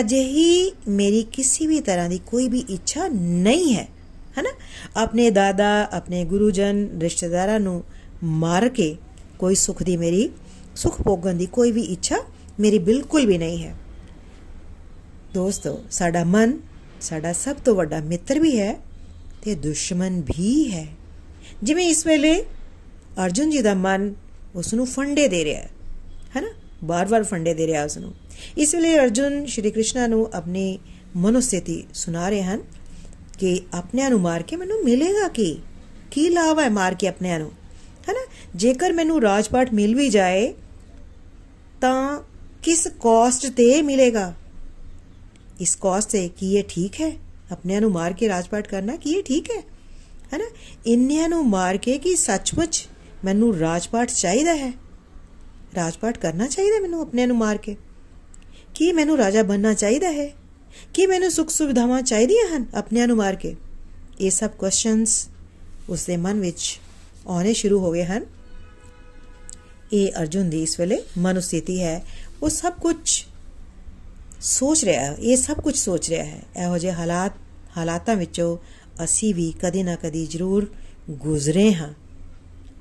ਅਜਿਹੀ 0.00 0.72
ਮੇਰੀ 0.88 1.22
ਕਿਸੇ 1.22 1.66
ਵੀ 1.66 1.80
ਤਰ੍ਹਾਂ 1.80 2.08
ਦੀ 2.08 2.20
ਕੋਈ 2.26 2.48
ਵੀ 2.48 2.64
ਇੱਛਾ 2.70 3.08
ਨਹੀਂ 3.08 3.74
ਹੈ। 3.74 3.88
ਹੈਨਾ? 4.38 4.50
ਆਪਣੇ 4.96 5.30
ਦਾਦਾ, 5.30 5.96
ਆਪਣੇ 5.96 6.24
ਗੁਰੂਜਨ, 6.24 6.88
ਰਿਸ਼ਤੇਦਾਰਾਂ 7.00 7.60
ਨੂੰ 7.60 7.84
ਮਾਰ 8.24 8.68
ਕੇ 8.68 8.96
ਕੋਈ 9.38 9.54
ਸੁਖ 9.54 9.82
ਦੀ 9.82 9.96
ਮੇਰੀ 9.96 10.30
ਸੁਖ 10.76 11.02
ਭੋਗਣ 11.02 11.34
ਦੀ 11.34 11.46
ਕੋਈ 11.46 11.72
ਵੀ 11.72 11.82
ਇੱਛਾ 11.82 12.16
ਮੇਰੀ 12.60 12.78
ਬਿਲਕੁਲ 12.78 13.26
ਵੀ 13.26 13.38
ਨਹੀਂ 13.38 13.64
ਹੈ। 13.64 13.74
ਦੋਸਤੋ, 15.34 15.84
ਸਾਡਾ 15.90 16.24
ਮਨ, 16.24 16.58
ਸਾਡਾ 17.00 17.32
ਸਭ 17.32 17.56
ਤੋਂ 17.56 17.74
ਵੱਡਾ 17.74 18.00
ਮਿੱਤਰ 18.00 18.40
ਵੀ 18.40 18.58
ਹੈ 18.60 18.74
ਤੇ 19.42 19.54
ਦੁਸ਼ਮਣ 19.54 20.20
ਵੀ 20.20 20.72
ਹੈ। 20.72 20.86
ਜਿਵੇਂ 21.62 21.88
ਇਸ 21.88 22.06
ਵੇਲੇ 22.06 22.42
ਅਰਜੁਨ 23.24 23.50
ਜੀ 23.50 23.62
ਦਾ 23.62 23.74
ਮਨ 23.74 24.14
ਉਸ 24.54 24.74
ਨੂੰ 24.74 24.86
ਫੰਡੇ 24.86 25.28
ਦੇ 25.28 25.44
ਰਿਹਾ 25.44 25.60
ਹੈ, 25.60 25.70
ਹੈਨਾ? 26.36 26.48
ਬਾਰ-ਬਾਰ 26.84 27.22
ਫੰਡੇ 27.22 27.54
ਦੇ 27.54 27.66
ਰਿਹਾ 27.66 27.84
ਉਸ 27.84 27.98
ਨੂੰ 27.98 28.14
ਇਸ 28.58 28.74
ਵੇਲੇ 28.74 28.98
ਅਰਜੁਨ 28.98 29.46
ਸ਼੍ਰੀ 29.46 29.70
ਕ੍ਰਿਸ਼ਨ 29.70 30.10
ਨੂੰ 30.10 30.30
ਆਪਣੀ 30.34 30.78
ਮਨੋਸਥਿਤੀ 31.16 31.84
ਸੁਣਾ 31.94 32.28
ਰਹੇ 32.28 32.42
ਹਨ 32.42 32.62
ਕਿ 33.38 33.60
ਆਪਣਿਆਂ 33.74 34.10
ਨੂੰ 34.10 34.20
ਮਾਰ 34.20 34.42
ਕੇ 34.42 34.56
ਮੈਨੂੰ 34.56 34.84
ਮਿਲੇਗਾ 34.84 35.28
ਕੀ? 35.28 35.56
ਕੀ 36.10 36.28
ਲਾਭ 36.28 36.58
ਹੈ 36.58 36.68
ਮਾਰ 36.68 36.94
ਕੇ 36.94 37.08
ਆਪਣਿਆਂ 37.08 37.38
ਨੂੰ? 37.38 37.52
ਹੈਨਾ? 38.08 38.26
ਜੇਕਰ 38.56 38.92
ਮੈਨੂੰ 38.92 39.22
ਰਾਜਪਾਟ 39.22 39.72
ਮਿਲ 39.72 39.94
ਵੀ 39.94 40.08
ਜਾਏ 40.08 40.54
ਤਾਂ 41.84 42.22
ਕਿਸ 42.62 42.88
ਕਾਸਟ 42.88 43.46
ਤੇ 43.46 43.82
ਮਿਲੇਗਾ? 43.82 44.34
ਇਸ 45.60 45.76
ਕਾਸਟ 45.76 46.10
ਤੇ 46.10 46.28
ਕੀ 46.28 46.54
ਇਹ 46.54 46.64
ਠੀਕ 46.68 47.00
ਹੈ? 47.00 47.12
ਆਪਣਿਆਂ 47.52 47.80
ਨੂੰ 47.80 47.92
ਮਾਰ 47.92 48.12
ਕੇ 48.12 48.28
ਰਾਜਪਾਟ 48.28 48.68
ਕਰਨਾ 48.68 48.96
ਕੀ 48.96 49.12
ਇਹ 49.12 49.22
ਠੀਕ 49.22 49.50
ਹੈ? 49.50 49.62
ਹੈਨਾ? 50.32 50.44
ਇੰਨਿਆਂ 50.86 51.28
ਨੂੰ 51.28 51.48
ਮਾਰ 51.48 51.76
ਕੇ 51.76 51.98
ਕੀ 51.98 52.16
ਸੱਚਮੁੱਚ 52.16 52.86
ਮੈਨੂੰ 53.24 53.58
ਰਾਜਪਾਟ 53.58 54.10
ਚਾਹੀਦਾ 54.10 54.54
ਹੈ? 54.54 54.72
ਰਾਜਪਾਟ 55.76 56.18
ਕਰਨਾ 56.18 56.46
ਚਾਹੀਦਾ 56.46 56.80
ਮੈਨੂੰ 56.80 57.00
ਆਪਣਿਆਂ 57.00 57.26
ਨੂੰ 57.26 57.36
ਮਾਰ 57.36 57.56
ਕੇ? 57.56 57.76
ਕੀ 58.74 58.92
ਮੈਨੂੰ 58.92 59.16
ਰਾਜਾ 59.16 59.42
ਬੰਨਣਾ 59.42 59.74
ਚਾਹੀਦਾ 59.74 60.10
ਹੈ? 60.10 60.32
ਕੀ 60.94 61.06
ਮੈਨੂੰ 61.06 61.30
ਸੁੱਖ 61.30 61.50
ਸੁਵਿਧਾਵਾਂ 61.50 62.02
ਚਾਹੀਦੀਆਂ 62.02 62.56
ਹਨ 62.56 62.66
ਆਪਣਿਆਂ 62.74 63.06
ਨੂੰ 63.06 63.16
ਮਾਰ 63.16 63.34
ਕੇ? 63.34 63.56
ਇਹ 64.20 64.30
ਸਭ 64.30 64.50
ਕੁਐਸਚਨਸ 64.50 65.28
ਉਸ 65.88 66.04
ਦੇ 66.06 66.16
ਮਨ 66.16 66.40
ਵਿੱਚ 66.40 66.80
ਆਉਣੇ 67.26 67.52
ਸ਼ੁਰੂ 67.52 67.78
ਹੋ 67.78 67.92
ਗਏ 67.92 68.04
ਹਨ। 68.04 68.33
ਇਹ 69.94 70.12
ਅਰਜੁਨ 70.20 70.50
ਦੀ 70.50 70.62
ਇਸ 70.62 70.80
ਵੇਲੇ 70.80 71.02
ਮਨੁਸਥਿਤੀ 71.18 71.82
ਹੈ। 71.82 72.04
ਉਹ 72.42 72.48
ਸਭ 72.48 72.72
ਕੁਝ 72.80 73.24
ਸੋਚ 74.40 74.84
ਰਿਹਾ 74.84 75.04
ਹੈ। 75.04 75.16
ਇਹ 75.20 75.36
ਸਭ 75.36 75.54
ਕੁਝ 75.54 75.76
ਸੋਚ 75.76 76.08
ਰਿਹਾ 76.08 76.24
ਹੈ। 76.24 76.42
ਇਹੋ 76.62 76.78
ਜਿਹੇ 76.78 76.92
ਹਾਲਾਤ, 76.92 77.32
ਹਾਲਾਤਾਂ 77.76 78.16
ਵਿੱਚੋਂ 78.16 78.58
ਅਸੀਂ 79.04 79.34
ਵੀ 79.34 79.54
ਕਦੇ 79.62 79.82
ਨਾ 79.82 79.96
ਕਦੇ 79.96 80.26
ਜ਼ਰੂਰ 80.26 80.66
ਗੁਜ਼ਰੇ 81.10 81.74
ਹਾਂ। 81.74 81.92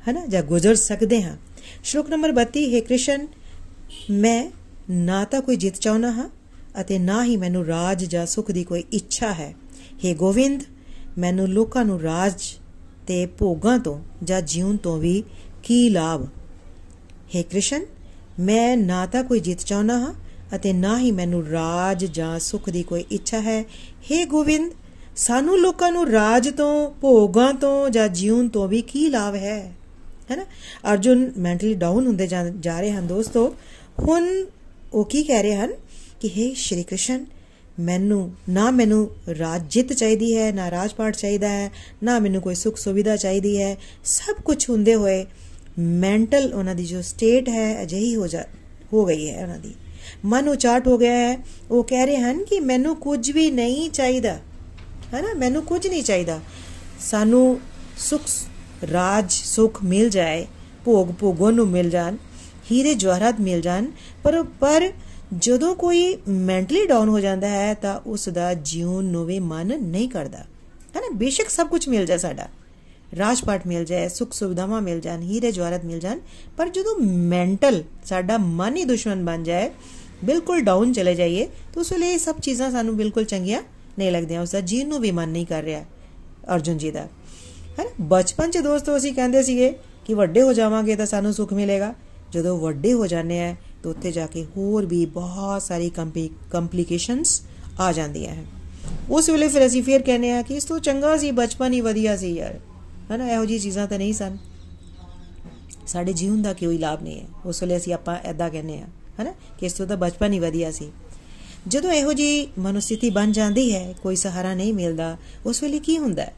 ਹਨਾ? 0.10 0.26
ਜਾਂ 0.26 0.44
ਗੁਜ਼ਰ 0.44 0.76
ਸਕਦੇ 0.76 1.24
ਹਾਂ। 1.24 1.38
ਸ਼ਲੋਕ 1.84 2.10
ਨੰਬਰ 2.10 2.32
32 2.32 2.76
ਹੈ 2.76 2.80
ਕ੍ਰਿਸ਼ਨ, 2.80 3.28
ਮੈਂ 4.10 4.52
ਨਾ 4.90 5.26
ਤਾਂ 5.26 5.42
ਕੋਈ 5.42 5.56
ਜਿੱਤ 5.56 5.76
ਚਾਹਨਾ 5.76 6.12
ਹਾਂ 6.12 6.30
ਅਤੇ 6.82 7.00
ਨਾ 7.00 7.24
ਹੀ 7.24 7.38
ਮੈਨੂੰ 7.38 7.66
ਰਾਜ 7.66 8.06
ਜਾਂ 8.06 8.26
ਸੁਖ 8.26 8.52
ਦੀ 8.52 8.64
ਕੋਈ 8.64 8.84
ਇੱਛਾ 8.92 9.34
ਹੈ। 9.34 9.56
हे 10.06 10.16
ਗੋਵਿੰਦ, 10.16 10.62
ਮੈਨੂੰ 11.18 11.48
ਲੋਕਾਂ 11.48 11.86
ਨੂੰ 11.86 12.02
ਰਾਜ 12.02 12.42
ਤੇ 13.08 13.26
ਭੋਗਾਂ 13.26 13.80
ਤੋਂ 13.80 14.00
ਜਾਂ 14.24 14.42
ਜੀਵਨ 14.42 14.78
ਤੋਂ 14.78 14.98
ਵੀ 14.98 15.24
ਕੀ 15.64 15.90
ਲਾਭ 15.90 16.28
हे 17.35 17.43
ਕ੍ਰਿਸ਼ਨ 17.43 17.85
ਮੈਂ 18.41 18.77
ਨਾ 18.77 19.05
ਤਾਂ 19.07 19.23
ਕੋਈ 19.25 19.41
ਜਿੱਤ 19.41 19.65
ਚਾਹਨਾ 19.65 19.99
ਹਾਂ 19.99 20.13
ਅਤੇ 20.57 20.73
ਨਾ 20.73 20.99
ਹੀ 20.99 21.11
ਮੈਨੂੰ 21.13 21.45
ਰਾਜ 21.47 22.05
ਜਾਂ 22.05 22.39
ਸੁਖ 22.39 22.69
ਦੀ 22.71 22.83
ਕੋਈ 22.83 23.05
ਇੱਛਾ 23.11 23.41
ਹੈ 23.41 23.65
हे 24.11 24.25
ਗੋਵਿੰਦ 24.27 24.73
ਸਾਨੂੰ 25.17 25.59
ਲੋਕਾਂ 25.59 25.91
ਨੂੰ 25.93 26.07
ਰਾਜ 26.11 26.49
ਤੋਂ 26.49 26.91
ਭੋਗਾਂ 27.01 27.53
ਤੋਂ 27.55 27.89
ਜਾਂ 27.91 28.09
ਜੀਵਨ 28.09 28.49
ਤੋਂ 28.49 28.69
ਵੀ 28.69 28.83
ਕੀ 28.83 29.09
ਲਾਭ 29.09 29.35
ਹੈ 29.35 29.59
ਹੈਨਾ 30.31 30.45
ਅਰਜੁਨ 30.93 31.31
ਮੈਂਟਲੀ 31.39 31.75
ਡਾਊਨ 31.75 32.07
ਹੁੰਦੇ 32.07 32.27
ਜਾ 32.27 32.81
ਰਹੇ 32.81 32.91
ਹਨ 32.91 33.07
ਦੋਸਤੋ 33.07 33.49
ਹੁਣ 33.99 34.29
ਉਹ 34.93 35.05
ਕੀ 35.05 35.23
ਕਹਿ 35.23 35.43
ਰਹੇ 35.43 35.57
ਹਨ 35.57 35.73
ਕਿ 36.21 36.29
हे 36.29 36.55
ਸ਼੍ਰੀ 36.57 36.83
ਕ੍ਰਿਸ਼ਨ 36.83 37.25
ਮੈਨੂੰ 37.81 38.31
ਨਾ 38.49 38.71
ਮੈਨੂੰ 38.71 39.09
ਰਾਜ 39.39 39.63
ਜਿੱਤ 39.71 39.93
ਚਾਹੀਦੀ 39.93 40.37
ਹੈ 40.37 40.51
ਨਾ 40.53 40.71
ਰਾਜਪਾਟ 40.71 41.17
ਚਾਹੀਦਾ 41.17 41.49
ਹੈ 41.49 41.71
ਨਾ 42.03 42.19
ਮੈਨੂੰ 42.19 42.43
ਕੋਈ 42.43 42.55
ਸੁੱਖ 42.55 42.77
ਸੁਵਿਧਾ 42.77 43.17
ਚਾਹੀਦੀ 43.17 43.61
ਹੈ 43.63 43.77
ਸਭ 44.05 44.43
ਕੁਝ 44.43 44.65
ਹੁੰਦੇ 44.71 44.95
ਹੋਏ 44.95 45.25
ਮੈਂਟਲ 45.80 46.54
ਉਹਨਾਂ 46.54 46.76
ਦੀ 46.76 46.86
ਜੋ 46.86 47.02
ਸਟੇਟ 47.02 47.50
ਹੈ, 47.50 47.84
ਅਜਿਹੀ 47.84 48.16
ਹੋ 48.16 48.28
ਜਾ, 48.28 48.44
ਹੋ 48.94 49.06
ਗਈ 49.06 49.30
ਹੈ 49.30 49.44
ਉਹਨਾਂ 49.44 49.60
ਦੀ। 49.60 49.76
ਮਨ 50.26 50.50
ਉਚਾਟ 50.50 50.88
ਹੋ 50.88 50.98
ਗਿਆ 50.98 51.14
ਹੈ। 51.14 51.38
ਉਹ 51.72 51.84
ਕਹਿ 51.84 52.06
ਰਹੇ 52.06 52.18
ਹਨ 52.18 52.44
ਕਿ 52.44 52.60
ਮੈਨੂੰ 52.60 52.96
ਕੁਝ 52.96 53.32
ਵੀ 53.32 53.52
ਨਹੀਂ 53.52 53.90
ਚਾਹੀਦਾ। 53.90 54.34
ਹੈ 55.14 55.22
ਨਾ 55.22 55.34
ਮੈਨੂੰ 55.34 55.64
ਕੁਝ 55.64 55.88
ਨਹੀਂ 55.88 56.04
ਚਾਹੀਦਾ। 56.04 56.40
ਸਾਨੂੰ 57.00 57.60
ਸੁਖ, 57.98 58.22
ਰਾਜ, 58.92 59.32
ਸੁਖ 59.32 59.84
ਮਿਲ 59.84 60.10
ਜਾਏ, 60.10 60.48
ਭੋਗ 60.86 61.08
ਭੋਗੋਂ 61.20 61.52
ਨੂੰ 61.52 61.68
ਮਿਲ 61.68 61.90
ਜਾਣ, 61.90 62.16
ਹੀਰੇ 62.72 62.94
ਜਵਾਹਰਾਤ 62.94 63.40
ਮਿਲ 63.40 63.62
ਜਾਣ, 63.62 63.86
ਪਰ 64.24 64.44
ਪਰ 64.44 64.92
ਜਦੋਂ 65.38 65.76
ਕੋਈ 65.76 66.18
ਮੈਂਟਲੀ 66.28 66.88
ਡਾਊਨ 66.88 67.10
ਹੋ 67.10 67.20
ਜਾਂਦਾ 67.20 67.50
ਹੈ 67.50 67.74
ਤਾਂ 67.74 68.00
ਉਸ 68.06 68.30
ਦਾ 68.30 68.54
ਜੀਵਨ 68.54 69.04
ਨੂੰ 69.04 69.26
ਵੀ 69.26 69.40
ਮਨ 69.40 69.82
ਨਹੀਂ 69.82 70.10
ਕਰਦਾ। 70.10 70.38
ਹੈ 70.96 71.02
ਨਾ 71.02 71.10
ਬੇਸ਼ੱਕ 71.16 71.50
ਸਭ 71.50 71.68
ਕੁਝ 71.68 71.90
ਮਿਲ 71.90 72.06
ਜਾ 72.06 72.18
ਸਾਡਾ। 72.18 72.48
ਰਾਜਪਾਟ 73.20 73.66
ਮਿਲ 73.68 73.86
ਜਾਏ, 73.86 74.08
ਸੁਖ 74.10 74.34
ਸੁਵਿਧਾਵਾਂ 74.34 74.82
ਮਿਲ 74.82 75.00
ਜਾਣ, 75.00 75.22
ਹੀਰੇ 75.22 75.52
ਜਵਾਹਰਤ 75.52 75.86
ਮਿਲ 75.86 76.00
ਜਾਣ, 76.00 76.20
ਪਰ 76.58 76.70
ਜਦੋਂ 76.70 76.96
ਮੈਂਟਲ 77.00 77.84
ਸਾਡਾ 78.06 78.38
ਮਨ 78.38 78.78
ਹੀ 78.78 78.84
ਦੁਸ਼ਮਣ 78.84 79.24
ਬਣ 79.26 79.44
ਜਾਏ, 79.44 79.70
ਬਿਲਕੁਲ 80.24 80.62
ਡਾਊਨ 80.62 80.94
ਚਲੇ 80.94 81.16
ਜਾਈਏ, 81.16 81.46
ਤਾਂ 81.74 81.82
ਉਸ 81.82 81.94
ਲਈ 81.94 82.18
ਸਭ 82.18 82.40
ਚੀਜ਼ਾਂ 82.40 82.72
ਸਾਨੂੰ 82.72 82.96
ਬਿਲਕੁਲ 82.98 83.24
ਚੰਗੀਆਂ 83.26 83.62
ਨਹੀਂ 83.98 84.12
ਲੱਗਦੀਆਂ, 84.12 84.42
ਉਸ 84.42 84.52
ਦਾ 84.52 84.62
ਜੀਵਨ 84.62 84.88
ਨੂੰ 84.90 85.00
ਵੀ 85.00 85.12
ਮਨ 85.12 85.30
ਨਹੀਂ 85.30 85.46
ਕਰ 85.46 85.64
ਰਿਹਾ, 85.64 85.84
ਅਰਜੁਨ 86.56 86.78
ਜੀ 86.78 86.92
ਦਾ। 86.92 87.08
ਹੈ 87.80 87.86
ਬਚਪਨ 88.02 88.52
'ਚ 88.52 88.58
ਦੋਸਤੋ 88.58 88.98
ਅਸੀਂ 88.98 89.14
ਕਹਿੰਦੇ 89.14 89.44
ਸੀਗੇ 89.44 89.74
ਕਿ 90.06 90.14
ਵੱਡੇ 90.14 90.42
ਹੋ 90.42 90.54
ਜਾਵਾਂਗੇ 90.54 90.96
ਤਾਂ 90.96 91.06
ਸਾਨੂੰ 91.06 91.34
ਸੁੱਖ 91.34 91.54
ਮਿਲੇਗਾ। 91.54 91.94
ਜਦੋਂ 92.32 92.58
ਵੱਡੇ 92.60 92.94
ਹੋ 92.94 93.08
ਜਾਂਦੇ 93.08 93.40
ਆ, 93.42 93.56
ਤਾਂ 93.84 93.92
ਉੱਥੇ 93.92 94.12
ਜਾ 94.12 94.26
ਕੇ 94.26 94.46
ਹੋਰ 94.58 94.86
ਵੀ 94.86 95.06
ਬਹੁਤ 95.06 95.62
ਸਾਰੀ 95.62 95.90
ਕੰਪਲਿਕੇਸ਼ਨਸ 96.52 97.42
ਆ 97.80 97.92
ਜਾਂਦੀਆਂ 97.92 98.34
ਹਨ। 98.36 98.46
ਉਸ 99.10 99.30
ਵੇਲੇ 99.30 99.48
ਫਿਰ 99.48 99.66
ਅਸੀਂ 99.66 99.84
ਫੇਰ 99.84 100.02
ਕਹਿੰਦੇ 100.02 100.32
ਆ 100.32 100.42
ਕਿ 100.42 100.56
ਇਸ 100.56 100.66
ਤੋਂ 100.66 100.80
ਚੰਗਾ 100.80 101.18
ਸੀ, 101.18 101.32
ਬਚਪਨ 101.32 101.74
ਹੀ 101.74 101.82
ਵਧੀਆ 101.82 102.16
ਸੀ 102.18 102.34
ਯਾਰ। 102.36 102.60
ਹਨਾ 103.16 103.32
ਇਹੋ 103.32 103.46
ਜੀ 103.46 103.60
ਚੀਜ਼ਾਂ 103.60 103.88
ਤਾਂ 103.88 103.98
ਨਹੀਂ 103.98 104.14
ਸਨ। 104.14 104.38
ਸਾਡੇ 105.88 106.14
ਜੀਵਨ 106.14 106.42
ਦਾ 106.42 106.54
ਕੋਈ 106.54 106.78
ਲਾਭ 106.78 107.04
ਨਹੀਂ 107.04 107.20
ਹੈ। 107.22 107.26
ਉਸ 107.46 107.64
ਵੇਲੇ 107.64 107.78
ਅਸੀਂ 107.78 107.94
ਆਪਾਂ 107.94 108.16
ਐਦਾਂ 108.16 108.50
ਕਹਿੰਦੇ 108.50 108.80
ਆ 108.80 108.86
ਹਨਾ 109.22 109.34
ਕਿ 109.60 109.66
ਇਸ 109.66 109.74
ਤੋਂ 109.74 109.88
ਤਾਂ 109.88 109.98
ਬਚਪਨ 109.98 110.34
ਹੀ 110.34 110.40
ਵਧੀਆ 110.40 110.72
ਸੀ। 110.72 110.92
ਜਦੋਂ 111.68 111.92
ਇਹੋ 111.92 112.14
ਜੀ 112.14 112.48
ਮਨੁਸਥਿਤੀ 112.60 113.10
ਬਣ 113.10 113.32
ਜਾਂਦੀ 113.32 113.76
ਹੈ, 113.76 113.94
ਕੋਈ 114.04 114.16
ਸਹਾਰਾ 114.16 114.54
ਨਹੀਂ 114.54 114.74
ਮਿਲਦਾ, 114.74 115.18
ਉਸ 115.46 115.64
ਵੇਲੇ 115.64 115.80
ਕੀ 115.80 115.98
ਹੁੰਦਾ 115.98 116.24
ਹੈ? 116.24 116.34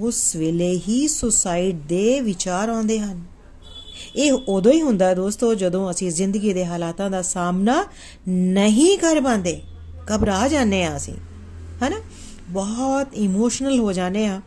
ਉਸ 0.00 0.36
ਵੇਲੇ 0.36 0.80
ਹੀ 0.88 1.08
ਸੁਸਾਈਡ 1.08 1.80
ਦੇ 1.88 2.20
ਵਿਚਾਰ 2.20 2.68
ਆਉਂਦੇ 2.68 3.00
ਹਨ। 3.00 3.24
ਇਹ 4.16 4.32
ਉਦੋਂ 4.32 4.72
ਹੀ 4.72 4.82
ਹੁੰਦਾ 4.82 5.14
ਦੋਸਤੋ, 5.14 5.54
ਜਦੋਂ 5.54 5.90
ਅਸੀਂ 5.90 6.10
ਜ਼ਿੰਦਗੀ 6.10 6.52
ਦੇ 6.52 6.66
ਹਾਲਾਤਾਂ 6.66 7.10
ਦਾ 7.10 7.22
ਸਾਹਮਣਾ 7.22 7.84
ਨਹੀਂ 8.28 8.98
ਕਰ 8.98 9.20
ਪਾਉਂਦੇ। 9.20 9.62
ਘਬਰਾ 10.14 10.48
ਜਾਂਦੇ 10.48 10.84
ਆ 10.84 10.96
ਅਸੀਂ 10.96 11.14
ਹਨਾ 11.88 12.00
ਬਹੁਤ 12.48 13.06
ਇਮੋਸ਼ਨਲ 13.14 13.78
ਹੋ 13.78 13.92
ਜਾਂਦੇ 13.92 14.26
ਆ 14.26 14.40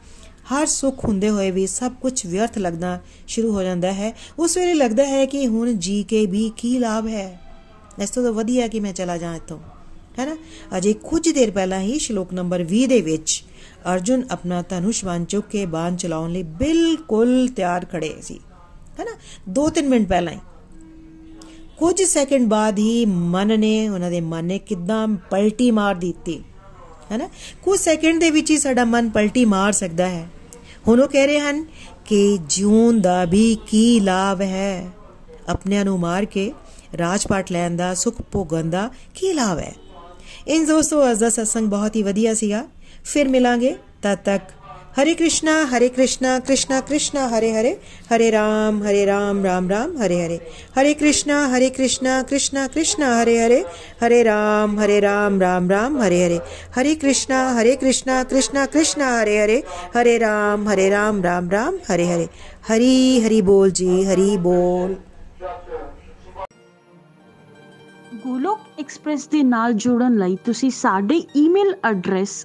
ਹਰ 0.54 0.66
ਸੁੱਖ 0.66 1.06
ਹੁੰਦੇ 1.06 1.30
ਹੋਏ 1.30 1.52
ਵੀ 1.52 1.68
ਸਭ 1.68 1.92
ਕੁਝ 2.02 2.26
ਵਿਅਰਥ 2.26 2.58
ਲੱਗਣਾ 2.58 3.00
ਸ਼ੁਰੂ 3.28 3.52
ਹੋ 3.52 3.64
ਜਾਂਦਾ 3.64 3.92
ਹੈ। 3.94 4.14
ਉਸ 4.40 4.58
ਵੇਲੇ 4.58 4.74
ਲੱਗਦਾ 4.74 5.06
ਹੈ 5.06 5.26
ਕਿ 5.26 5.48
ਹੁਣ 5.48 5.74
ਜੀ 5.74 6.04
ਕੇ 6.04 6.26
ਵੀ 6.26 6.52
ਕੀ 6.58 6.80
ਲਾਭ 6.80 7.08
ਹੈ? 7.08 7.40
ਇਸ 8.02 8.10
ਤੋਂ 8.10 8.34
ਵਧੀਆ 8.34 8.68
ਕਿ 8.68 8.80
ਮੈਂ 8.80 8.94
ਚਲਾ 8.94 9.18
ਜਾ 9.18 9.36
ਇੱਥੋਂ। 9.36 9.60
ਹੈਨਾ 10.20 10.36
ਅਜੇ 10.78 10.94
ਕੁਝ 10.94 11.30
ਦੇਰ 11.30 11.52
ਪਹਿਲਾਂ 11.52 11.80
ਹੀ 11.80 12.00
ਸ਼ਲੋਕ 12.00 12.34
ਨੰਬਰ 12.34 12.64
20 12.64 12.86
ਦੇ 12.88 13.02
ਵਿੱਚ 13.02 13.44
ਅਰਜੁਨ 13.94 14.24
ਆਪਣਾ 14.32 14.62
ਧਨੁਸ਼ 14.62 15.06
ਬਾਣ 15.06 15.26
ਚੁੱਕ 15.26 15.48
ਕੇ 15.48 15.66
ਬਾਣ 15.66 15.96
ਚਲਾਉਣ 15.96 16.32
ਲਈ 16.32 16.44
ਬਿਲਕੁਲ 16.44 17.48
ਤਿਆਰ 17.48 17.86
ਖੜੇ 17.86 18.14
ਸੀ। 18.22 18.40
ਹੈਨਾ 19.00 19.12
2-3 19.50 19.90
ਮਿੰਟ 19.90 20.10
ਪਹਿਲਾਂ 20.10 20.34
ਹੀ। 20.34 20.40
ਕੁਝ 21.78 22.02
ਸੈਕਿੰਡ 22.04 22.48
ਬਾਅਦ 22.48 22.80
ਹੀ 22.80 23.06
ਮਨ 23.06 23.60
ਨੇ 23.60 23.90
ਉਹਨਾਂ 23.90 24.12
ਦੇ 24.12 24.22
ਮਨ 24.22 24.46
ਨੇ 24.46 24.60
ਕਿਦਾਂ 24.60 25.08
ਪਲਟੀ 25.08 25.72
ਮਾਰ 25.72 25.96
ਦਿੱਤੀ। 25.96 26.42
ਹੈਨਾ 27.12 27.30
ਕੁਝ 27.62 27.80
ਸੈਕਿੰਡ 27.80 28.20
ਦੇ 28.20 28.30
ਵਿੱਚ 28.30 28.52
ਹੀ 28.52 28.58
ਸਾਡਾ 28.58 28.86
ਮਨ 28.86 29.10
ਪਲਟੀ 29.10 29.46
ਮਾਰ 29.46 29.72
ਸਕਦਾ 29.72 30.10
ਹੈ। 30.10 30.28
ਹੁਣ 30.90 31.00
ਉਹ 31.00 31.08
ਕਹਿ 31.08 31.28
ਰਹੇ 31.28 31.40
ਹਨ 31.40 31.66
ਕਿ 32.06 32.40
ਜੂਨ 32.50 33.02
ਦਾ 33.02 33.26
ਵੀ 33.26 33.58
ਕੀ 33.68 34.00
ਲਾਭ 34.00 34.42
ਹੈ? 34.42 34.90
ਆਪਣਿਆਂ 35.50 35.86
ਨੂੰ 35.86 36.00
ਮਾਰ 36.00 36.26
ਕੇ 36.26 36.54
ਰਾਜਪਾਟ 36.98 37.52
ਲੈਣ 37.52 37.76
ਦਾ, 37.76 37.94
ਸੁਖ 37.94 38.22
ਭੋਗਣ 38.32 38.70
ਦਾ 38.70 38.90
ਕੀ 39.16 39.34
ਲਾਭ 39.34 39.60
ਹੈ? 39.60 39.76
ਇਨ 40.48 40.66
ਦੋਸਤੋ, 40.66 41.12
ਅੱਜ 41.12 41.20
ਦਾ 41.20 41.30
ਸਤਸੰਗ 41.30 41.68
ਬਹੁਤ 41.68 41.96
ਹੀ 41.96 42.04
ਵਧੀਆ 42.04 42.34
ਸੀਗਾ। 42.34 42.68
ਫਿਰ 43.04 43.28
ਮਿਲਾਂਗੇ 43.28 43.76
ਤਦ 44.02 44.16
ਤੱਕ। 44.16 44.44
हरे 44.99 45.13
कृष्णा 45.15 45.53
हरे 45.71 45.89
कृष्णा 45.89 46.39
कृष्णा 46.39 46.81
कृष्णा 46.81 47.27
हरे 47.29 47.51
हरे 47.51 47.71
हरे 48.11 48.29
राम 48.31 48.83
हरे 48.83 49.05
राम 49.05 49.43
राम 49.45 49.69
राम 49.71 49.97
हरे 49.99 50.21
हरे 50.23 50.39
हरे 50.77 50.93
कृष्णा 50.95 51.39
हरे 51.47 51.71
कृष्णा 51.71 52.23
कृष्णा 52.23 52.67
कृष्णा 52.67 53.09
हरे 53.19 53.37
हरे 53.39 53.59
हरे 54.03 54.23
राम 54.23 54.79
हरे 54.81 54.99
राम 55.01 55.41
राम 55.41 55.71
राम 55.71 56.01
हरे 56.03 56.23
हरे 56.25 56.39
हरे 56.77 56.95
कृष्णा 56.95 57.41
हरे 57.59 57.75
कृष्णा 57.77 58.23
कृष्णा 58.25 58.67
कृष्णा 58.67 59.09
हरे 59.19 59.39
हरे 59.39 59.63
हरे 59.97 60.17
राम 60.19 60.69
हरे 60.69 60.89
राम 60.91 61.23
राम 61.23 61.51
राम 61.51 61.79
हरे 61.91 62.07
हरे 62.07 62.29
हरी 62.69 63.21
हरि 63.21 63.43
बोल 63.43 63.71
जी 63.81 64.03
हरी 64.05 64.37
बोल 64.47 64.97
ਗੋਲੋਕ 68.25 68.59
ਐਕਸਪ੍ਰੈਸ 68.81 69.27
ਦੇ 69.29 69.43
ਨਾਲ 69.43 69.73
ਜੁੜਨ 69.75 70.17
ਲਈ 70.19 70.37
ਤੁਸੀਂ 70.45 70.71
ਸਾਡੇ 70.71 71.17
ਈਮੇਲ 71.37 71.75
ਐਡਰੈਸ 71.85 72.45